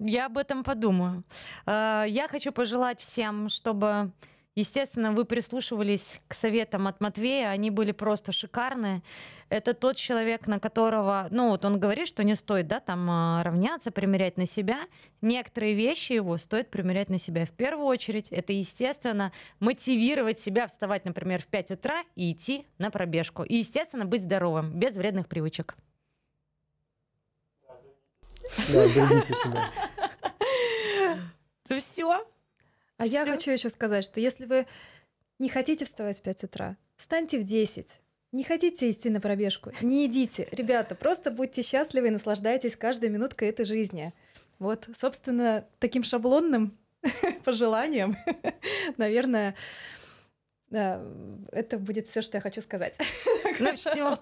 [0.00, 1.24] Я об этом подумаю.
[1.66, 4.12] Э, я хочу пожелать всем, чтобы
[4.58, 9.04] Естественно, вы прислушивались к советам от Матвея, они были просто шикарные.
[9.50, 13.44] Это тот человек, на которого, ну вот он говорит, что не стоит, да, там а,
[13.44, 14.80] равняться, примерять на себя.
[15.20, 17.46] Некоторые вещи его стоит примерять на себя.
[17.46, 19.30] В первую очередь, это, естественно,
[19.60, 23.44] мотивировать себя вставать, например, в 5 утра и идти на пробежку.
[23.44, 25.76] И, естественно, быть здоровым, без вредных привычек.
[28.72, 29.70] Да, берегите себя.
[31.70, 32.24] Ну все,
[32.98, 33.14] а Всё.
[33.14, 34.66] я хочу еще сказать, что если вы
[35.38, 37.86] не хотите вставать в 5 утра, встаньте в 10.
[38.32, 39.72] Не хотите идти на пробежку?
[39.80, 40.48] Не идите.
[40.50, 44.12] Ребята, просто будьте счастливы и наслаждайтесь каждой минуткой этой жизни.
[44.58, 46.76] Вот, собственно, таким шаблонным
[47.44, 48.16] пожеланием,
[48.98, 49.54] наверное,
[50.70, 52.98] это будет все, что я хочу сказать.
[53.60, 54.16] Ну все.